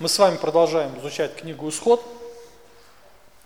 Мы 0.00 0.08
с 0.08 0.18
вами 0.18 0.36
продолжаем 0.36 0.98
изучать 0.98 1.36
книгу 1.36 1.68
«Исход». 1.68 2.04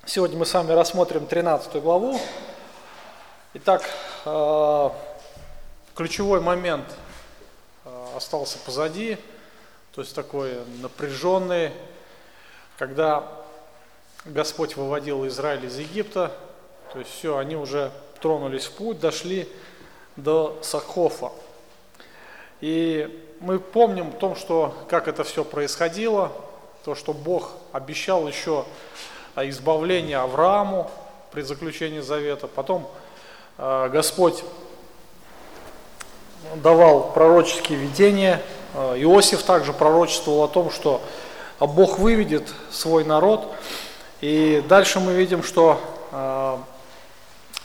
Сегодня 0.06 0.38
мы 0.38 0.46
с 0.46 0.54
вами 0.54 0.72
рассмотрим 0.72 1.26
13 1.26 1.74
главу. 1.82 2.18
Итак, 3.52 3.82
э, 4.24 4.90
ключевой 5.94 6.40
момент 6.40 6.86
э, 7.84 8.06
остался 8.16 8.56
позади, 8.64 9.18
то 9.94 10.00
есть 10.00 10.14
такой 10.14 10.54
напряженный, 10.80 11.70
когда 12.78 13.30
Господь 14.24 14.74
выводил 14.74 15.26
Израиль 15.26 15.66
из 15.66 15.78
Египта, 15.78 16.32
то 16.94 16.98
есть 16.98 17.10
все, 17.10 17.36
они 17.36 17.56
уже 17.56 17.92
тронулись 18.22 18.64
в 18.64 18.72
путь, 18.72 18.98
дошли 19.00 19.46
до 20.16 20.58
Сахофа. 20.62 21.30
И 22.62 23.27
мы 23.40 23.60
помним 23.60 24.08
о 24.08 24.12
том, 24.12 24.36
что, 24.36 24.74
как 24.88 25.06
это 25.08 25.22
все 25.24 25.44
происходило, 25.44 26.32
то, 26.84 26.94
что 26.94 27.12
Бог 27.12 27.52
обещал 27.72 28.26
еще 28.26 28.64
избавление 29.36 30.18
Аврааму 30.18 30.90
при 31.30 31.42
заключении 31.42 32.00
завета. 32.00 32.48
Потом 32.48 32.88
э, 33.58 33.88
Господь 33.92 34.42
давал 36.56 37.12
пророческие 37.12 37.78
видения. 37.78 38.42
Э, 38.74 38.94
Иосиф 38.98 39.42
также 39.42 39.72
пророчествовал 39.72 40.44
о 40.44 40.48
том, 40.48 40.70
что 40.70 41.00
Бог 41.60 41.98
выведет 41.98 42.48
свой 42.70 43.04
народ. 43.04 43.52
И 44.20 44.64
дальше 44.68 44.98
мы 44.98 45.12
видим, 45.12 45.42
что 45.42 45.80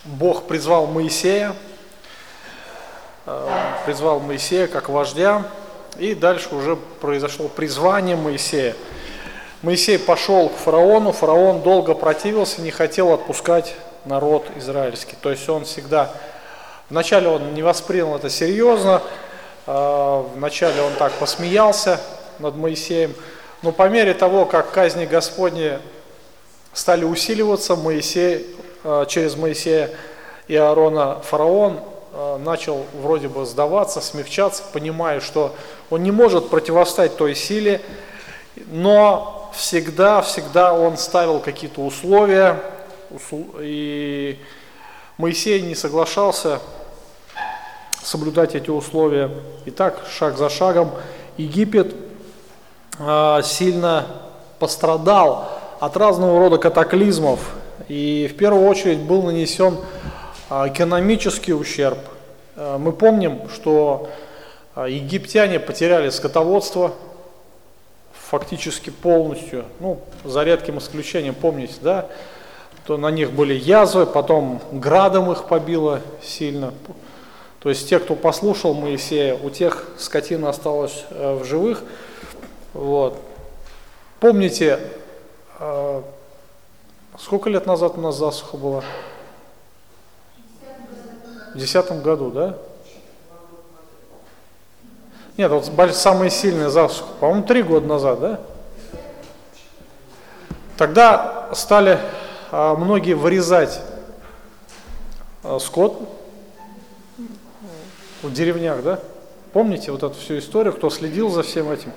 Бог 0.03 0.43
призвал 0.47 0.87
Моисея, 0.87 1.55
призвал 3.85 4.19
Моисея 4.19 4.67
как 4.67 4.89
вождя, 4.89 5.43
и 5.97 6.15
дальше 6.15 6.53
уже 6.55 6.75
произошло 6.75 7.47
призвание 7.47 8.15
Моисея. 8.15 8.75
Моисей 9.61 9.97
пошел 9.97 10.49
к 10.49 10.55
фараону, 10.55 11.11
фараон 11.11 11.61
долго 11.61 11.93
противился, 11.93 12.61
не 12.61 12.71
хотел 12.71 13.13
отпускать 13.13 13.75
народ 14.05 14.45
израильский. 14.57 15.15
То 15.21 15.31
есть 15.31 15.47
он 15.47 15.65
всегда, 15.65 16.11
вначале 16.89 17.27
он 17.27 17.53
не 17.53 17.61
воспринял 17.61 18.15
это 18.15 18.29
серьезно, 18.29 19.01
а, 19.65 20.27
вначале 20.35 20.81
он 20.81 20.93
так 20.93 21.13
посмеялся 21.13 22.01
над 22.39 22.55
Моисеем, 22.55 23.13
но 23.61 23.71
по 23.71 23.87
мере 23.87 24.13
того, 24.13 24.45
как 24.45 24.71
казни 24.71 25.05
Господни 25.05 25.79
стали 26.73 27.05
усиливаться, 27.05 27.75
Моисей, 27.75 28.53
а, 28.83 29.05
через 29.05 29.35
Моисея 29.35 29.91
и 30.47 30.55
Аарона 30.55 31.21
фараон 31.21 31.79
начал 32.39 32.85
вроде 33.01 33.27
бы 33.27 33.45
сдаваться, 33.45 34.01
смягчаться, 34.01 34.63
понимая, 34.71 35.19
что 35.19 35.55
он 35.89 36.03
не 36.03 36.11
может 36.11 36.49
противостоять 36.49 37.17
той 37.17 37.35
силе, 37.35 37.81
но 38.67 39.51
всегда, 39.55 40.21
всегда 40.21 40.73
он 40.73 40.97
ставил 40.97 41.39
какие-то 41.39 41.81
условия, 41.81 42.59
и 43.59 44.39
Моисей 45.17 45.61
не 45.61 45.75
соглашался 45.75 46.59
соблюдать 48.03 48.55
эти 48.55 48.69
условия. 48.69 49.31
И 49.65 49.71
так, 49.71 50.03
шаг 50.09 50.37
за 50.37 50.49
шагом, 50.49 50.91
Египет 51.37 51.95
а, 52.99 53.41
сильно 53.41 54.05
пострадал 54.59 55.49
от 55.79 55.97
разного 55.97 56.39
рода 56.39 56.57
катаклизмов. 56.57 57.39
И 57.87 58.29
в 58.31 58.37
первую 58.37 58.67
очередь 58.67 58.99
был 58.99 59.23
нанесен 59.23 59.77
экономический 60.67 61.53
ущерб. 61.53 61.97
А, 62.55 62.77
мы 62.77 62.91
помним, 62.91 63.49
что 63.49 64.09
а, 64.75 64.87
египтяне 64.87 65.59
потеряли 65.59 66.09
скотоводство 66.09 66.93
фактически 68.13 68.89
полностью, 68.89 69.65
ну, 69.79 69.99
за 70.23 70.43
редким 70.43 70.77
исключением, 70.77 71.35
помните, 71.35 71.75
да, 71.81 72.07
то 72.85 72.97
на 72.97 73.09
них 73.11 73.31
были 73.31 73.53
язвы, 73.53 74.05
потом 74.05 74.61
градом 74.71 75.31
их 75.31 75.45
побило 75.45 76.01
сильно. 76.21 76.73
То 77.59 77.69
есть 77.69 77.87
те, 77.87 77.99
кто 77.99 78.15
послушал 78.15 78.73
Моисея, 78.73 79.35
у 79.35 79.49
тех 79.49 79.87
скотина 79.97 80.49
осталась 80.49 81.05
э, 81.09 81.35
в 81.35 81.45
живых. 81.45 81.81
Вот. 82.73 83.17
Помните, 84.19 84.79
сколько 87.19 87.49
лет 87.49 87.65
назад 87.65 87.93
у 87.97 88.01
нас 88.01 88.17
засуха 88.17 88.57
была? 88.57 88.83
В 91.53 91.57
десятом 91.57 92.01
году, 92.01 92.31
да? 92.31 92.57
Нет, 95.37 95.51
вот 95.51 95.65
самые 95.95 96.31
сильные 96.31 96.69
засуха, 96.69 97.09
по-моему, 97.19 97.43
три 97.43 97.61
года 97.61 97.87
назад, 97.87 98.19
да? 98.19 98.39
Тогда 100.77 101.49
стали 101.53 101.99
а, 102.51 102.75
многие 102.75 103.13
вырезать 103.13 103.81
а, 105.43 105.59
скот 105.59 106.09
в 108.23 108.33
деревнях, 108.33 108.81
да? 108.81 108.99
Помните 109.51 109.91
вот 109.91 110.01
эту 110.01 110.15
всю 110.15 110.39
историю, 110.39 110.73
кто 110.73 110.89
следил 110.89 111.29
за 111.29 111.43
всем 111.43 111.71
этим? 111.71 111.91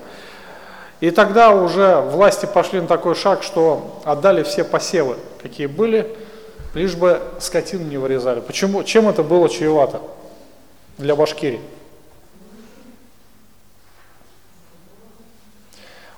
И 0.99 1.09
тогда 1.09 1.49
уже 1.49 2.01
власти 2.01 2.45
пошли 2.45 2.79
на 2.81 2.87
такой 2.87 3.15
шаг, 3.15 3.41
что 3.41 4.01
отдали 4.03 4.43
все 4.43 4.63
посевы, 4.63 5.15
какие 5.41 5.65
были, 5.65 6.15
лишь 6.77 6.95
бы 6.95 7.21
скотину 7.39 7.85
не 7.85 7.97
вырезали. 7.97 8.39
Почему? 8.39 8.83
Чем 8.83 9.09
это 9.09 9.23
было 9.23 9.49
чревато 9.49 10.01
для 10.97 11.15
Башкирии? 11.15 11.59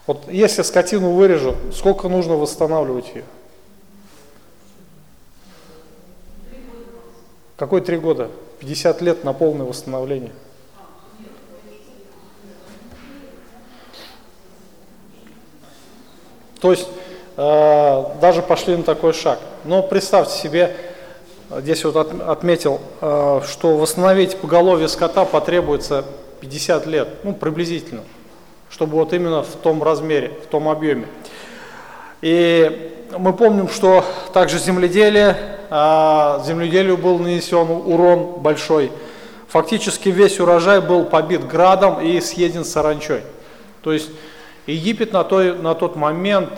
Вот 0.05 0.27
если 0.27 0.63
скотину 0.63 1.11
вырежу, 1.11 1.55
сколько 1.73 2.09
нужно 2.09 2.35
восстанавливать 2.35 3.07
ее? 3.15 3.23
Какой 7.55 7.81
три 7.81 7.97
года? 7.97 8.29
50 8.59 9.01
лет 9.01 9.23
на 9.23 9.33
полное 9.33 9.65
восстановление. 9.65 10.31
То 16.59 16.71
есть 16.71 16.87
э, 17.39 18.03
даже 18.21 18.41
пошли 18.41 18.75
на 18.75 18.83
такой 18.83 19.13
шаг. 19.13 19.39
Но 19.63 19.81
представьте 19.81 20.37
себе, 20.37 20.75
здесь 21.49 21.83
вот 21.85 21.95
от, 21.95 22.21
отметил, 22.21 22.79
э, 23.01 23.41
что 23.47 23.77
восстановить 23.77 24.37
поголовье 24.37 24.87
скота 24.87 25.25
потребуется 25.25 26.05
50 26.41 26.85
лет, 26.85 27.07
ну 27.23 27.33
приблизительно 27.33 28.01
чтобы 28.69 28.97
вот 28.97 29.13
именно 29.13 29.43
в 29.43 29.55
том 29.55 29.81
размере, 29.83 30.31
в 30.43 30.47
том 30.47 30.69
объеме. 30.69 31.07
И 32.21 32.93
мы 33.17 33.33
помним, 33.33 33.69
что 33.69 34.05
также 34.33 34.59
земледелие, 34.59 35.35
а, 35.69 36.41
земледелию 36.45 36.97
был 36.97 37.17
нанесен 37.17 37.69
урон 37.69 38.39
большой. 38.39 38.91
Фактически 39.47 40.09
весь 40.09 40.39
урожай 40.39 40.81
был 40.81 41.05
побит 41.05 41.47
градом 41.47 42.01
и 42.01 42.21
съеден 42.21 42.63
саранчой. 42.63 43.23
То 43.81 43.93
есть 43.93 44.09
Египет 44.67 45.13
на, 45.13 45.23
той, 45.23 45.57
на 45.57 45.73
тот 45.73 45.95
момент 45.95 46.51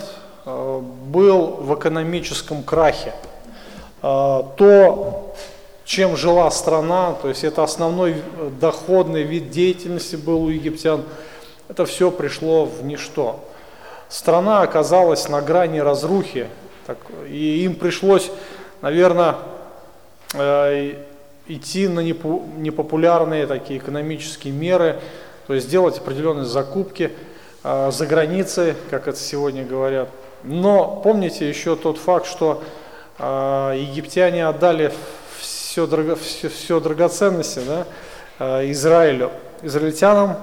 был 0.46 1.58
в 1.62 1.76
экономическом 1.76 2.64
крахе. 2.64 3.14
А, 4.02 4.44
то, 4.58 5.36
чем 5.86 6.18
жила 6.18 6.50
страна, 6.52 7.14
то 7.22 7.30
есть 7.30 7.44
это 7.44 7.64
основной 7.64 8.22
доходный 8.60 9.24
вид 9.24 9.50
деятельности 9.52 10.16
был 10.16 10.44
у 10.44 10.50
египтян– 10.50 11.04
это 11.72 11.86
все 11.86 12.12
пришло 12.12 12.66
в 12.66 12.84
ничто. 12.84 13.40
Страна 14.10 14.62
оказалась 14.62 15.30
на 15.30 15.42
грани 15.42 15.80
разрухи, 15.80 16.48
так, 16.86 16.98
и 17.30 17.64
им 17.64 17.76
пришлось, 17.76 18.30
наверное, 18.82 19.38
э, 20.34 20.96
идти 21.48 21.88
на 21.88 22.02
непопулярные 22.02 23.48
такие 23.48 23.80
экономические 23.80 24.54
меры, 24.54 25.00
то 25.48 25.54
есть 25.54 25.70
делать 25.70 25.98
определенные 25.98 26.44
закупки 26.44 27.14
э, 27.64 27.92
за 27.94 28.06
границей, 28.06 28.76
как 28.90 29.08
это 29.08 29.18
сегодня 29.18 29.64
говорят. 29.64 30.10
Но 30.44 31.02
помните 31.04 31.48
еще 31.48 31.76
тот 31.76 31.98
факт, 31.98 32.26
что 32.26 32.64
э, 33.18 33.76
египтяне 33.78 34.48
отдали 34.48 34.92
все, 35.40 35.88
драго, 35.88 36.16
все, 36.16 36.50
все 36.50 36.80
драгоценности 36.80 37.62
да, 37.66 37.86
э, 38.40 38.72
Израилю, 38.72 39.32
израильтянам, 39.62 40.38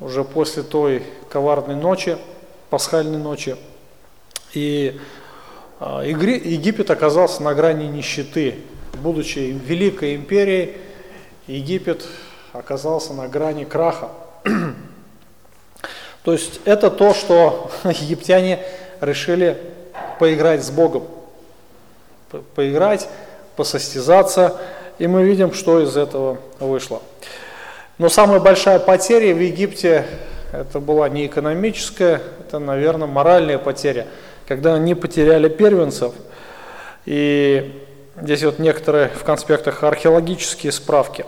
уже 0.00 0.24
после 0.24 0.62
той 0.62 1.02
коварной 1.28 1.74
ночи, 1.74 2.16
пасхальной 2.70 3.18
ночи. 3.18 3.56
И 4.54 5.00
а, 5.80 6.02
Египет 6.02 6.90
оказался 6.90 7.42
на 7.42 7.54
грани 7.54 7.86
нищеты. 7.86 8.56
Будучи 8.94 9.38
великой 9.38 10.16
империей, 10.16 10.76
Египет 11.46 12.04
оказался 12.52 13.12
на 13.12 13.28
грани 13.28 13.64
краха. 13.64 14.08
То 16.24 16.32
есть 16.32 16.60
это 16.64 16.90
то, 16.90 17.14
что 17.14 17.70
египтяне 17.84 18.60
решили 19.00 19.56
поиграть 20.18 20.64
с 20.64 20.70
Богом. 20.70 21.04
Поиграть, 22.54 23.08
посостязаться. 23.56 24.56
И 24.98 25.06
мы 25.06 25.24
видим, 25.24 25.52
что 25.52 25.80
из 25.80 25.96
этого 25.96 26.38
вышло. 26.58 27.02
Но 27.98 28.08
самая 28.08 28.40
большая 28.40 28.78
потеря 28.78 29.34
в 29.34 29.40
Египте, 29.40 30.04
это 30.52 30.80
была 30.80 31.08
не 31.08 31.26
экономическая, 31.26 32.20
это, 32.40 32.58
наверное, 32.58 33.08
моральная 33.08 33.58
потеря, 33.58 34.06
когда 34.46 34.74
они 34.74 34.94
потеряли 34.94 35.48
первенцев. 35.48 36.12
И 37.06 37.84
здесь 38.20 38.44
вот 38.44 38.58
некоторые 38.58 39.08
в 39.08 39.24
конспектах 39.24 39.82
археологические 39.82 40.72
справки. 40.72 41.24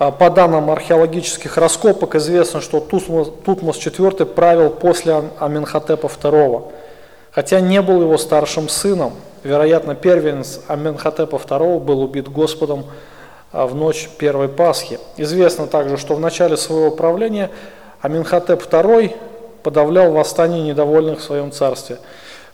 А, 0.00 0.10
по 0.10 0.30
данным 0.30 0.70
археологических 0.70 1.58
раскопок 1.58 2.14
известно, 2.14 2.62
что 2.62 2.80
Тутмос 2.80 3.76
IV 3.76 4.24
правил 4.24 4.70
после 4.70 5.24
Аменхотепа 5.38 6.06
II, 6.06 6.72
хотя 7.32 7.60
не 7.60 7.82
был 7.82 8.00
его 8.00 8.16
старшим 8.16 8.70
сыном. 8.70 9.12
Вероятно, 9.44 9.94
первенец 9.94 10.62
Аменхотепа 10.68 11.36
II 11.36 11.80
был 11.80 12.00
убит 12.00 12.28
Господом 12.28 12.86
а, 13.52 13.66
в 13.66 13.74
ночь 13.74 14.08
первой 14.16 14.48
Пасхи. 14.48 14.98
Известно 15.18 15.66
также, 15.66 15.98
что 15.98 16.14
в 16.14 16.20
начале 16.20 16.56
своего 16.56 16.90
правления 16.90 17.50
Аминхотеп 18.00 18.62
II 18.62 19.14
подавлял 19.62 20.12
восстание 20.12 20.62
недовольных 20.62 21.18
в 21.18 21.22
своем 21.22 21.52
царстве, 21.52 21.98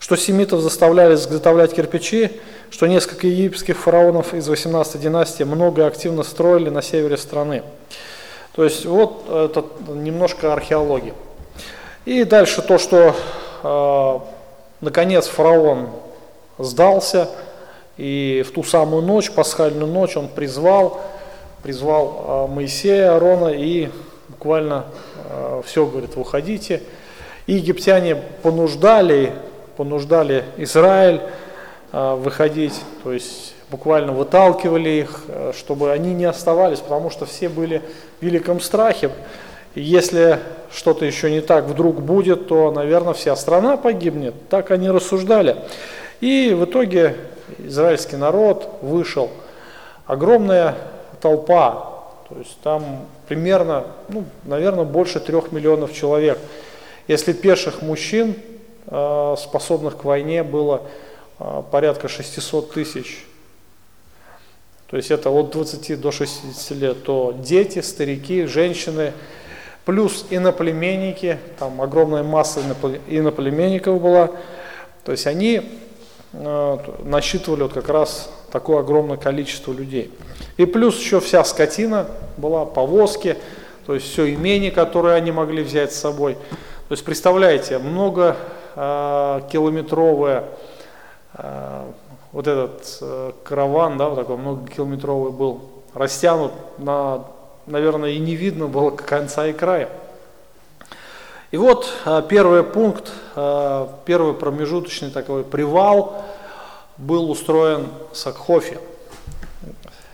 что 0.01 0.17
семитов 0.17 0.63
заставляли 0.63 1.15
изготовлять 1.15 1.77
кирпичи, 1.77 2.41
что 2.71 2.87
несколько 2.87 3.27
египетских 3.27 3.79
фараонов 3.79 4.35
из 4.35 4.49
18 4.49 5.01
династии 5.01 5.45
много 5.45 5.87
активно 5.87 6.23
строили 6.23 6.69
на 6.69 6.83
севере 6.83 7.17
страны. 7.17 7.63
То 8.55 8.65
есть 8.65 8.87
вот 8.87 9.29
это 9.29 9.65
немножко 9.89 10.53
археологии. 10.53 11.15
И 12.05 12.25
дальше 12.25 12.63
то, 12.63 12.79
что 12.79 13.15
э, 13.63 14.19
наконец 14.81 15.27
фараон 15.27 15.89
сдался– 16.59 17.29
и 17.97 18.45
в 18.47 18.53
ту 18.53 18.63
самую 18.63 19.03
ночь, 19.03 19.31
пасхальную 19.31 19.91
ночь, 19.91 20.17
он 20.17 20.29
призвал, 20.29 21.01
призвал 21.63 22.25
а, 22.27 22.47
Моисея, 22.47 23.13
Аарона 23.13 23.49
и 23.49 23.89
буквально 24.29 24.85
а, 25.31 25.63
все, 25.65 25.87
говорит, 25.87 26.15
выходите. 26.17 26.83
И 27.47 27.55
египтяне 27.55 28.17
понуждали, 28.43 29.33
понуждали 29.77 30.45
Израиль 30.59 31.23
выходить, 31.93 32.81
то 33.05 33.13
есть 33.13 33.55
буквально 33.71 34.13
выталкивали 34.13 34.91
их, 34.91 35.25
чтобы 35.57 35.93
они 35.93 36.15
не 36.15 36.25
оставались, 36.25 36.81
потому 36.81 37.11
что 37.11 37.27
все 37.27 37.49
были 37.49 37.83
в 38.21 38.25
великом 38.25 38.61
страхе. 38.61 39.11
Если 39.75 40.39
что-то 40.73 41.05
еще 41.05 41.31
не 41.31 41.41
так 41.41 41.65
вдруг 41.65 42.01
будет, 42.01 42.49
то, 42.49 42.71
наверное, 42.71 43.13
вся 43.15 43.37
страна 43.37 43.77
погибнет. 43.77 44.35
Так 44.49 44.71
они 44.71 44.91
рассуждали. 44.91 45.57
И 46.21 46.55
в 46.59 46.65
итоге 46.65 47.17
израильский 47.59 48.17
народ 48.17 48.79
вышел, 48.83 49.31
огромная 50.07 50.77
толпа, 51.21 51.93
то 52.29 52.39
есть 52.39 52.59
там 52.63 53.07
примерно, 53.29 53.85
ну, 54.09 54.25
наверное, 54.45 54.85
больше 54.85 55.21
трех 55.21 55.53
миллионов 55.53 55.93
человек. 55.93 56.39
Если 57.07 57.33
пеших 57.33 57.83
мужчин, 57.83 58.35
э, 58.87 59.35
способных 59.39 59.99
к 59.99 60.05
войне, 60.05 60.43
было 60.43 60.83
э, 60.83 61.06
порядка 61.71 62.09
600 62.09 62.73
тысяч, 62.73 63.27
то 64.89 64.97
есть 64.97 65.11
это 65.11 65.31
от 65.31 65.51
20 65.51 66.01
до 66.01 66.13
60 66.13 66.79
лет, 66.79 67.03
то 67.03 67.35
дети, 67.39 67.81
старики, 67.81 68.47
женщины, 68.47 69.13
плюс 69.85 70.27
иноплеменники, 70.31 71.39
там 71.59 71.81
огромная 71.83 72.23
масса 72.23 72.61
иноплеменников 73.09 74.01
была, 74.01 74.31
то 75.05 75.13
есть 75.13 75.27
они 75.27 75.63
Э, 76.39 76.79
насчитывали 77.05 77.63
вот 77.63 77.73
как 77.73 77.89
раз 77.89 78.31
такое 78.51 78.81
огромное 78.81 79.17
количество 79.17 79.73
людей. 79.73 80.11
И 80.59 80.67
плюс 80.67 80.99
еще 80.99 81.21
вся 81.21 81.43
скотина 81.45 82.09
была, 82.37 82.67
повозки, 82.67 83.37
то 83.87 83.95
есть 83.95 84.11
все 84.11 84.35
имение, 84.35 84.71
которое 84.71 85.15
они 85.15 85.33
могли 85.33 85.63
взять 85.63 85.93
с 85.93 85.97
собой. 85.97 86.35
То 86.35 86.93
есть 86.93 87.05
представляете, 87.05 87.79
много 87.79 88.37
э, 88.75 89.41
километровое 89.51 90.41
э, 90.41 90.45
вот 92.37 92.47
этот 92.47 92.99
э, 93.01 93.33
караван, 93.45 93.97
да, 93.97 94.11
вот 94.11 94.17
такой 94.17 94.37
многокилометровый 94.37 95.33
был, 95.33 95.63
растянут 95.95 96.53
на, 96.77 97.25
наверное, 97.67 98.11
и 98.11 98.19
не 98.19 98.35
видно 98.35 98.67
было 98.67 98.91
конца 98.91 99.47
и 99.47 99.55
края. 99.55 99.89
И 101.51 101.57
вот 101.57 101.91
э, 102.05 102.23
первый 102.29 102.63
пункт, 102.63 103.11
э, 103.35 103.87
первый 104.05 104.35
промежуточный 104.35 105.11
такой 105.11 105.45
привал 105.45 106.25
был 106.99 107.31
устроен 107.31 107.87
в 108.13 108.17
Сакхофе. 108.19 108.79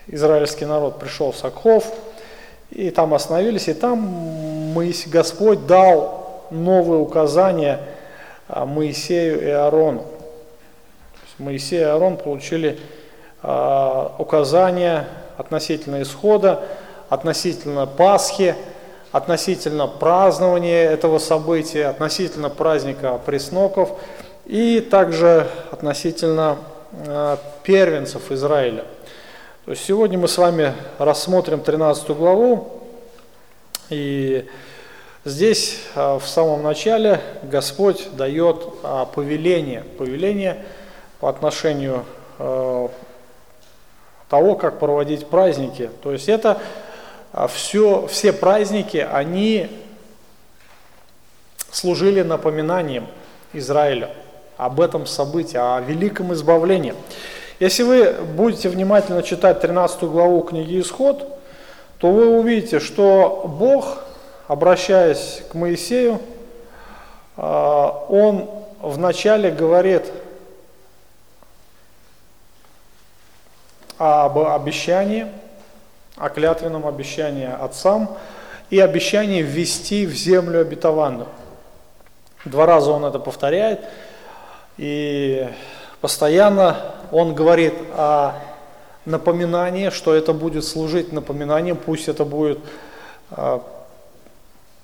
Израильский 0.06 0.66
народ 0.66 1.00
пришел 1.00 1.32
в 1.32 1.36
Сакхоф, 1.36 1.92
и 2.70 2.90
там 2.90 3.14
остановились, 3.14 3.66
и 3.66 3.75
там 3.75 3.98
Моисей, 4.75 5.10
Господь 5.10 5.66
дал 5.66 6.46
новые 6.50 7.00
указания 7.00 7.80
Моисею 8.48 9.42
и 9.42 9.50
Аарону. 9.50 10.04
Моисей 11.42 11.80
и 11.80 11.82
Аарон 11.82 12.16
получили 12.16 12.78
указания 13.42 15.08
относительно 15.36 16.00
исхода, 16.02 16.62
относительно 17.08 17.86
Пасхи– 17.86 18.54
относительно 19.12 19.86
празднования 19.86 20.90
этого 20.90 21.18
события, 21.18 21.86
относительно 21.86 22.48
праздника 22.48 23.20
пресноков 23.24 23.90
и 24.46 24.80
также 24.80 25.46
относительно 25.70 26.58
э, 26.92 27.36
первенцев 27.62 28.32
Израиля. 28.32 28.84
То 29.66 29.72
есть 29.72 29.84
сегодня 29.84 30.18
мы 30.18 30.28
с 30.28 30.38
вами 30.38 30.72
рассмотрим 30.98 31.60
13 31.60 32.08
главу, 32.10 32.82
и 33.90 34.48
здесь 35.26 35.78
э, 35.94 36.18
в 36.18 36.26
самом 36.26 36.62
начале 36.62 37.20
Господь 37.42 38.08
дает 38.16 38.64
повеление, 39.14 39.84
повеление 39.98 40.64
по 41.22 41.28
отношению 41.28 42.04
того, 44.28 44.56
как 44.56 44.80
проводить 44.80 45.28
праздники. 45.28 45.88
То 46.02 46.10
есть 46.10 46.28
это 46.28 46.58
а 47.32 47.46
все, 47.46 48.08
все 48.08 48.32
праздники, 48.32 48.96
они 48.96 49.69
служили 51.70 52.22
напоминанием 52.22 53.06
Израиля 53.52 54.10
об 54.56 54.80
этом 54.80 55.06
событии, 55.06 55.56
о 55.56 55.80
великом 55.80 56.32
избавлении. 56.32 56.94
Если 57.60 57.84
вы 57.84 58.14
будете 58.14 58.68
внимательно 58.68 59.22
читать 59.22 59.60
13 59.60 60.02
главу 60.02 60.40
книги 60.40 60.80
Исход, 60.80 61.40
то 61.98 62.10
вы 62.10 62.36
увидите, 62.36 62.80
что 62.80 63.44
Бог, 63.46 64.02
обращаясь 64.48 65.44
к 65.52 65.54
Моисею, 65.54 66.18
а, 67.36 68.06
он 68.08 68.50
вначале 68.80 69.52
говорит 69.52 70.11
об 74.02 74.38
обещании– 74.38 75.26
о 76.16 76.28
клятвенном 76.28 76.87
обещании 76.87 77.49
отцам 77.49 78.16
и 78.71 78.78
обещании 78.78 79.42
ввести 79.42 80.06
в 80.06 80.12
землю 80.12 80.61
обетованную. 80.61 81.28
Два 82.44 82.66
раза 82.66 82.90
он 82.90 83.04
это 83.04 83.18
повторяет, 83.18 83.80
и 84.76 85.49
постоянно 86.00 86.76
он 87.11 87.35
говорит 87.35 87.75
о 87.97 88.35
напоминании, 89.04 89.90
что 89.90 90.14
это 90.14 90.32
будет 90.32 90.64
служить 90.64 91.12
напоминанием, 91.12 91.76
пусть 91.76 92.09
это 92.09 92.25
будет 92.25 92.59
а, 93.30 93.62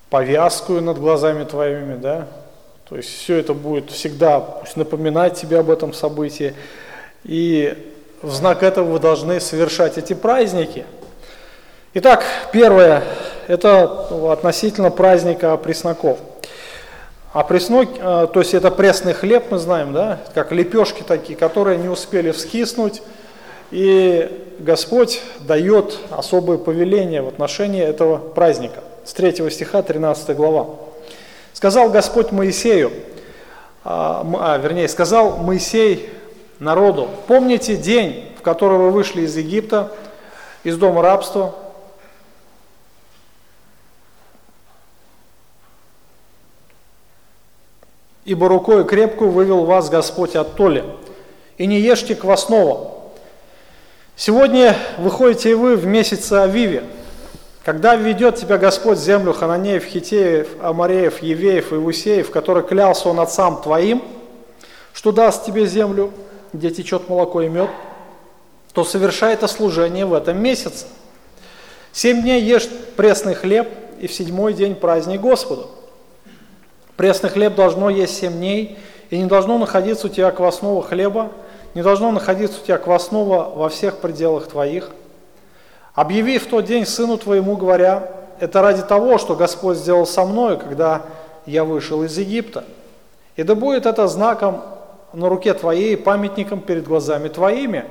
повязкою 0.09 0.81
над 0.81 0.99
глазами 0.99 1.43
твоими, 1.43 1.95
да, 1.95 2.27
то 2.87 2.95
есть 2.95 3.09
все 3.09 3.37
это 3.37 3.53
будет 3.53 3.91
всегда 3.91 4.39
пусть 4.39 4.75
напоминать 4.75 5.35
тебе 5.35 5.59
об 5.59 5.69
этом 5.69 5.93
событии, 5.93 6.53
и 7.23 7.88
в 8.21 8.31
знак 8.33 8.63
этого 8.63 8.91
вы 8.91 8.99
должны 8.99 9.39
совершать 9.39 9.97
эти 9.97 10.13
праздники– 10.13 10.85
Итак, 11.95 12.23
первое, 12.53 13.01
это 13.47 14.31
относительно 14.31 14.91
праздника 14.91 15.57
пресноков. 15.57 16.19
А 17.33 17.43
преснок, 17.43 17.89
э, 17.97 18.27
то 18.31 18.39
есть 18.39 18.53
это 18.53 18.69
пресный 18.69 19.13
хлеб, 19.13 19.45
мы 19.49 19.57
знаем, 19.57 19.91
да, 19.91 20.19
как 20.35 20.51
лепешки 20.51 21.01
такие, 21.01 21.35
которые 21.35 21.79
не 21.79 21.87
успели 21.87 22.29
вскиснуть, 22.29 23.01
и 23.71 24.55
Господь 24.59 25.23
дает 25.39 25.97
особое 26.11 26.59
повеление 26.59 27.23
в 27.23 27.27
отношении 27.27 27.81
этого 27.81 28.19
праздника. 28.19 28.83
С 29.03 29.13
3 29.13 29.49
стиха 29.49 29.81
13 29.81 30.35
глава. 30.35 30.67
Сказал 31.53 31.89
Господь 31.89 32.31
Моисею, 32.31 32.91
а, 33.83 34.23
а, 34.39 34.57
вернее, 34.59 34.87
сказал 34.89 35.37
Моисей 35.37 36.07
народу, 36.59 37.09
помните 37.27 37.75
день, 37.75 38.31
в 38.37 38.41
который 38.41 38.77
вы 38.77 38.91
вышли 38.91 39.21
из 39.21 39.35
Египта, 39.35 39.91
из 40.63 40.77
дома 40.77 41.01
рабства, 41.01 41.55
ибо 48.25 48.47
рукой 48.47 48.85
крепкую 48.85 49.31
вывел 49.31 49.65
вас 49.65 49.89
Господь 49.89 50.35
от 50.35 50.55
толи. 50.55 50.85
И 51.57 51.65
не 51.65 51.79
ешьте 51.79 52.15
квасного. 52.15 52.91
Сегодня 54.15 54.77
выходите 54.97 55.51
и 55.51 55.53
вы 55.55 55.75
в 55.75 55.85
месяц 55.85 56.31
Авиве. 56.31 56.83
Когда 57.65 57.95
введет 57.95 58.35
тебя 58.35 58.57
Господь 58.57 58.97
в 58.97 59.01
землю 59.01 59.33
Хананеев, 59.33 59.83
Хитеев, 59.83 60.47
Амареев, 60.61 61.21
Евеев 61.23 61.71
и 61.71 61.75
Иусеев, 61.75 62.29
который 62.29 62.63
клялся 62.63 63.09
он 63.09 63.19
отцам 63.19 63.61
твоим, 63.61 64.03
что 64.93 65.11
даст 65.11 65.45
тебе 65.45 65.65
землю, 65.65 66.11
где 66.53 66.69
течет 66.71 67.09
молоко 67.09 67.41
и 67.41 67.49
мед, 67.49 67.69
то 68.73 68.83
совершай 68.83 69.33
это 69.33 69.47
служение 69.47 70.05
в 70.05 70.13
этом 70.13 70.41
месяце. 70.41 70.85
Семь 71.91 72.21
дней 72.21 72.41
ешь 72.41 72.67
пресный 72.95 73.33
хлеб, 73.33 73.67
и 73.99 74.07
в 74.07 74.13
седьмой 74.13 74.53
день 74.53 74.75
праздник 74.75 75.19
Господу. 75.19 75.67
Пресный 76.95 77.29
хлеб 77.29 77.55
должно 77.55 77.89
есть 77.89 78.17
семь 78.17 78.33
дней, 78.33 78.77
и 79.09 79.17
не 79.17 79.25
должно 79.25 79.57
находиться 79.57 80.07
у 80.07 80.09
тебя 80.09 80.31
квасного 80.31 80.83
хлеба, 80.83 81.31
не 81.73 81.81
должно 81.81 82.11
находиться 82.11 82.61
у 82.61 82.65
тебя 82.65 82.77
квасного 82.77 83.51
во 83.55 83.69
всех 83.69 83.97
пределах 83.97 84.47
твоих. 84.47 84.91
Объяви 85.93 86.37
в 86.37 86.47
тот 86.47 86.65
день 86.65 86.85
сыну 86.85 87.17
твоему, 87.17 87.57
говоря, 87.57 88.11
это 88.39 88.61
ради 88.61 88.81
того, 88.83 89.17
что 89.17 89.35
Господь 89.35 89.77
сделал 89.77 90.05
со 90.05 90.23
мною, 90.25 90.57
когда 90.57 91.03
я 91.45 91.63
вышел 91.63 92.03
из 92.03 92.17
Египта. 92.17 92.63
И 93.35 93.43
да 93.43 93.55
будет 93.55 93.85
это 93.85 94.07
знаком 94.07 94.61
на 95.13 95.29
руке 95.29 95.53
твоей, 95.53 95.97
памятником 95.97 96.61
перед 96.61 96.85
глазами 96.87 97.29
твоими, 97.29 97.85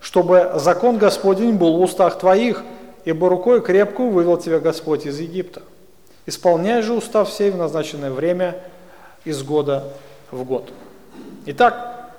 чтобы 0.00 0.52
закон 0.56 0.98
Господень 0.98 1.54
был 1.54 1.76
в 1.76 1.80
устах 1.80 2.18
твоих, 2.18 2.64
ибо 3.04 3.28
рукой 3.28 3.60
крепкую 3.60 4.10
вывел 4.10 4.36
тебя 4.36 4.58
Господь 4.58 5.06
из 5.06 5.18
Египта. 5.20 5.62
Исполняй 6.26 6.82
же 6.82 6.92
устав 6.92 7.30
сей 7.30 7.50
в 7.50 7.56
назначенное 7.56 8.10
время 8.10 8.56
из 9.24 9.42
года 9.42 9.84
в 10.30 10.44
год. 10.44 10.70
Итак, 11.46 12.10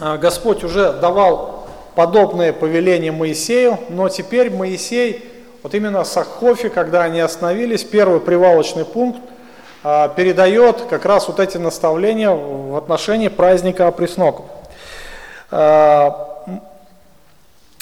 а, 0.00 0.16
Господь 0.16 0.62
уже 0.64 0.92
давал 0.92 1.66
подобные 1.94 2.52
повеления 2.52 3.10
Моисею, 3.10 3.78
но 3.88 4.08
теперь 4.08 4.50
Моисей, 4.50 5.24
вот 5.62 5.74
именно 5.74 6.04
с 6.04 6.16
Ахофи, 6.16 6.68
когда 6.68 7.02
они 7.02 7.20
остановились, 7.20 7.82
первый 7.82 8.20
привалочный 8.20 8.84
пункт, 8.84 9.20
передает 10.16 10.80
как 10.90 11.04
раз 11.04 11.28
вот 11.28 11.38
эти 11.38 11.58
наставления 11.58 12.30
в 12.30 12.76
отношении 12.76 13.28
праздника 13.28 13.90
пресноков. 13.92 14.46
А, 15.50 16.44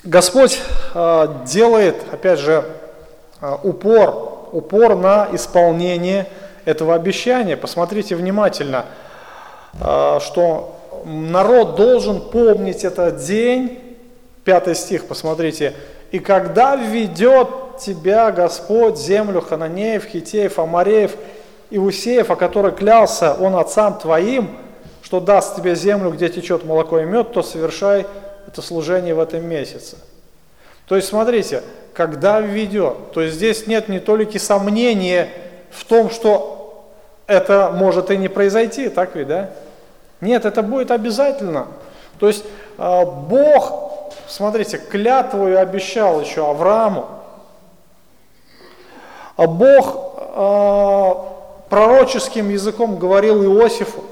Господь 0.02 0.60
делает, 1.46 1.96
опять 2.12 2.38
же, 2.38 2.64
упор, 3.62 4.48
упор 4.52 4.96
на 4.96 5.28
исполнение 5.32 6.26
этого 6.66 6.94
обещания. 6.94 7.56
Посмотрите 7.56 8.14
внимательно, 8.16 8.84
что 9.78 10.76
народ 11.04 11.76
должен 11.76 12.20
помнить 12.20 12.84
этот 12.84 13.24
день, 13.24 13.96
пятый 14.44 14.74
стих, 14.74 15.06
посмотрите, 15.06 15.72
«И 16.10 16.18
когда 16.18 16.76
введет 16.76 17.78
тебя 17.78 18.30
Господь 18.30 18.98
землю 18.98 19.40
Хананеев, 19.40 20.04
Хитеев, 20.04 20.58
Амареев, 20.58 21.16
Иусеев, 21.76 22.30
о 22.30 22.36
которой 22.36 22.72
клялся 22.72 23.34
Он 23.34 23.56
отцам 23.56 23.98
твоим, 23.98 24.56
что 25.02 25.20
даст 25.20 25.56
тебе 25.56 25.74
землю, 25.74 26.10
где 26.10 26.28
течет 26.28 26.64
молоко 26.64 27.00
и 27.00 27.04
мед, 27.04 27.32
то 27.32 27.42
совершай 27.42 28.06
это 28.46 28.62
служение 28.62 29.14
в 29.14 29.20
этом 29.20 29.44
месяце». 29.44 29.96
То 30.86 30.96
есть, 30.96 31.08
смотрите, 31.08 31.62
когда 31.94 32.40
введет, 32.40 33.12
то 33.12 33.22
есть 33.22 33.36
здесь 33.36 33.66
нет 33.66 33.88
ни 33.88 33.98
толики 33.98 34.36
сомнения 34.38 35.28
в 35.70 35.84
том, 35.84 36.10
что 36.10 36.90
это 37.26 37.70
может 37.74 38.10
и 38.10 38.18
не 38.18 38.28
произойти, 38.28 38.88
так 38.88 39.14
ведь, 39.14 39.28
да? 39.28 39.50
Нет, 40.20 40.44
это 40.44 40.62
будет 40.62 40.90
обязательно. 40.90 41.68
То 42.18 42.28
есть 42.28 42.44
а, 42.76 43.04
Бог, 43.04 44.12
смотрите, 44.28 44.78
клятву 44.78 45.56
обещал 45.56 46.20
еще 46.20 46.48
Аврааму. 46.48 47.06
А 49.36 49.46
Бог 49.46 49.96
а, 50.16 51.33
пророческим 51.74 52.50
языком 52.50 53.00
говорил 53.00 53.42
Иосифу. 53.42 54.04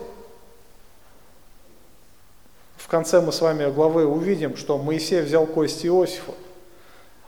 В 2.76 2.88
конце 2.88 3.20
мы 3.20 3.30
с 3.30 3.40
вами 3.40 3.70
главы 3.70 4.04
увидим, 4.04 4.56
что 4.56 4.78
Моисей 4.78 5.20
взял 5.20 5.46
кости 5.46 5.86
Иосифа. 5.86 6.32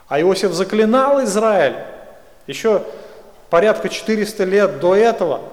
А 0.09 0.21
Иосиф 0.21 0.53
заклинал 0.53 1.23
Израиль 1.23 1.77
еще 2.49 2.83
порядка 3.49 3.89
400 3.89 4.43
лет 4.43 4.81
до 4.81 4.97
этого– 4.97 5.41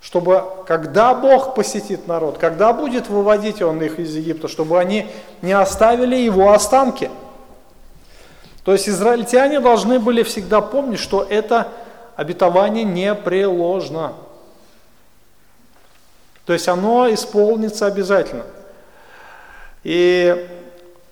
чтобы 0.00 0.44
когда 0.68 1.12
Бог 1.12 1.56
посетит 1.56 2.06
народ, 2.06 2.38
когда 2.38 2.72
будет 2.72 3.08
выводить 3.08 3.60
Он 3.62 3.82
их 3.82 3.98
из 3.98 4.14
Египта, 4.14 4.46
чтобы 4.46 4.78
они 4.78 5.08
не 5.42 5.50
оставили 5.50 6.14
его 6.14 6.52
останки. 6.52 7.10
То 8.64 8.72
есть 8.74 8.88
израильтяне 8.88 9.58
должны 9.58 9.98
были 9.98 10.22
всегда 10.22 10.60
помнить, 10.60 11.00
что 11.00 11.26
это 11.28 11.72
обетование 12.18 12.82
непреложно. 12.82 14.12
То 16.46 16.52
есть 16.52 16.66
оно 16.66 17.08
исполнится 17.14 17.86
обязательно. 17.86 18.42
И 19.84 20.48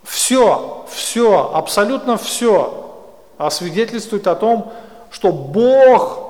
все, 0.02 0.84
все, 0.90 1.52
абсолютно 1.54 2.16
все 2.16 3.06
освидетельствует 3.38 4.26
о 4.26 4.34
том, 4.34 4.72
что 5.12 5.30
Бог 5.30 6.24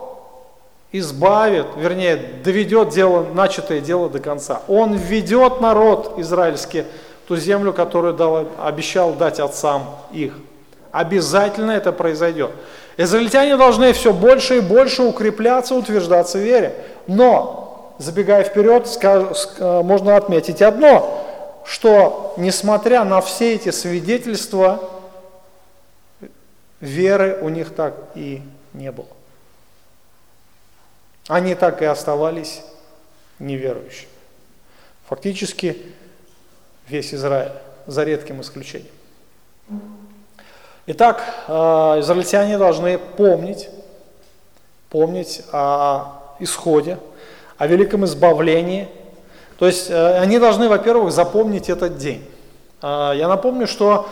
избавит, 0.92 1.68
вернее, 1.76 2.16
доведет 2.44 2.90
дело, 2.90 3.24
начатое 3.32 3.80
дело 3.80 4.10
до 4.10 4.18
конца. 4.18 4.60
Он 4.68 4.94
введет 4.94 5.62
народ 5.62 6.18
израильский 6.18 6.82
в 7.24 7.28
ту 7.28 7.36
землю, 7.36 7.72
которую 7.72 8.12
дал, 8.12 8.46
обещал 8.62 9.14
дать 9.14 9.40
отцам 9.40 9.96
их. 10.12 10.34
Обязательно 10.92 11.70
это 11.70 11.92
произойдет. 11.92 12.50
Израильтяне 12.96 13.56
должны 13.56 13.92
все 13.92 14.12
больше 14.12 14.58
и 14.58 14.60
больше 14.60 15.02
укрепляться, 15.02 15.74
утверждаться 15.74 16.38
в 16.38 16.42
вере. 16.42 16.74
Но, 17.06 17.94
забегая 17.98 18.42
вперед, 18.42 18.88
можно 19.84 20.16
отметить 20.16 20.62
одно, 20.62 21.62
что 21.66 22.34
несмотря 22.36 23.04
на 23.04 23.20
все 23.20 23.54
эти 23.54 23.70
свидетельства, 23.70 24.88
веры 26.80 27.38
у 27.42 27.48
них 27.48 27.74
так 27.74 27.94
и 28.14 28.40
не 28.72 28.90
было. 28.92 29.08
Они 31.28 31.54
так 31.54 31.82
и 31.82 31.84
оставались 31.84 32.62
неверующими. 33.38 34.08
Фактически 35.08 35.82
весь 36.88 37.12
Израиль, 37.12 37.52
за 37.86 38.04
редким 38.04 38.40
исключением. 38.40 38.92
Итак, 40.88 41.20
э, 41.48 41.52
израильтяне 41.98 42.58
должны 42.58 42.96
помнить, 42.96 43.68
помнить 44.88 45.42
о 45.50 46.12
исходе, 46.38 46.98
о 47.58 47.66
великом 47.66 48.04
избавлении. 48.04 48.86
То 49.58 49.66
есть 49.66 49.90
э, 49.90 50.18
они 50.18 50.38
должны, 50.38 50.68
во-первых, 50.68 51.10
запомнить 51.10 51.68
этот 51.68 51.98
день. 51.98 52.24
Э, 52.82 53.10
я 53.16 53.26
напомню, 53.26 53.66
что 53.66 54.08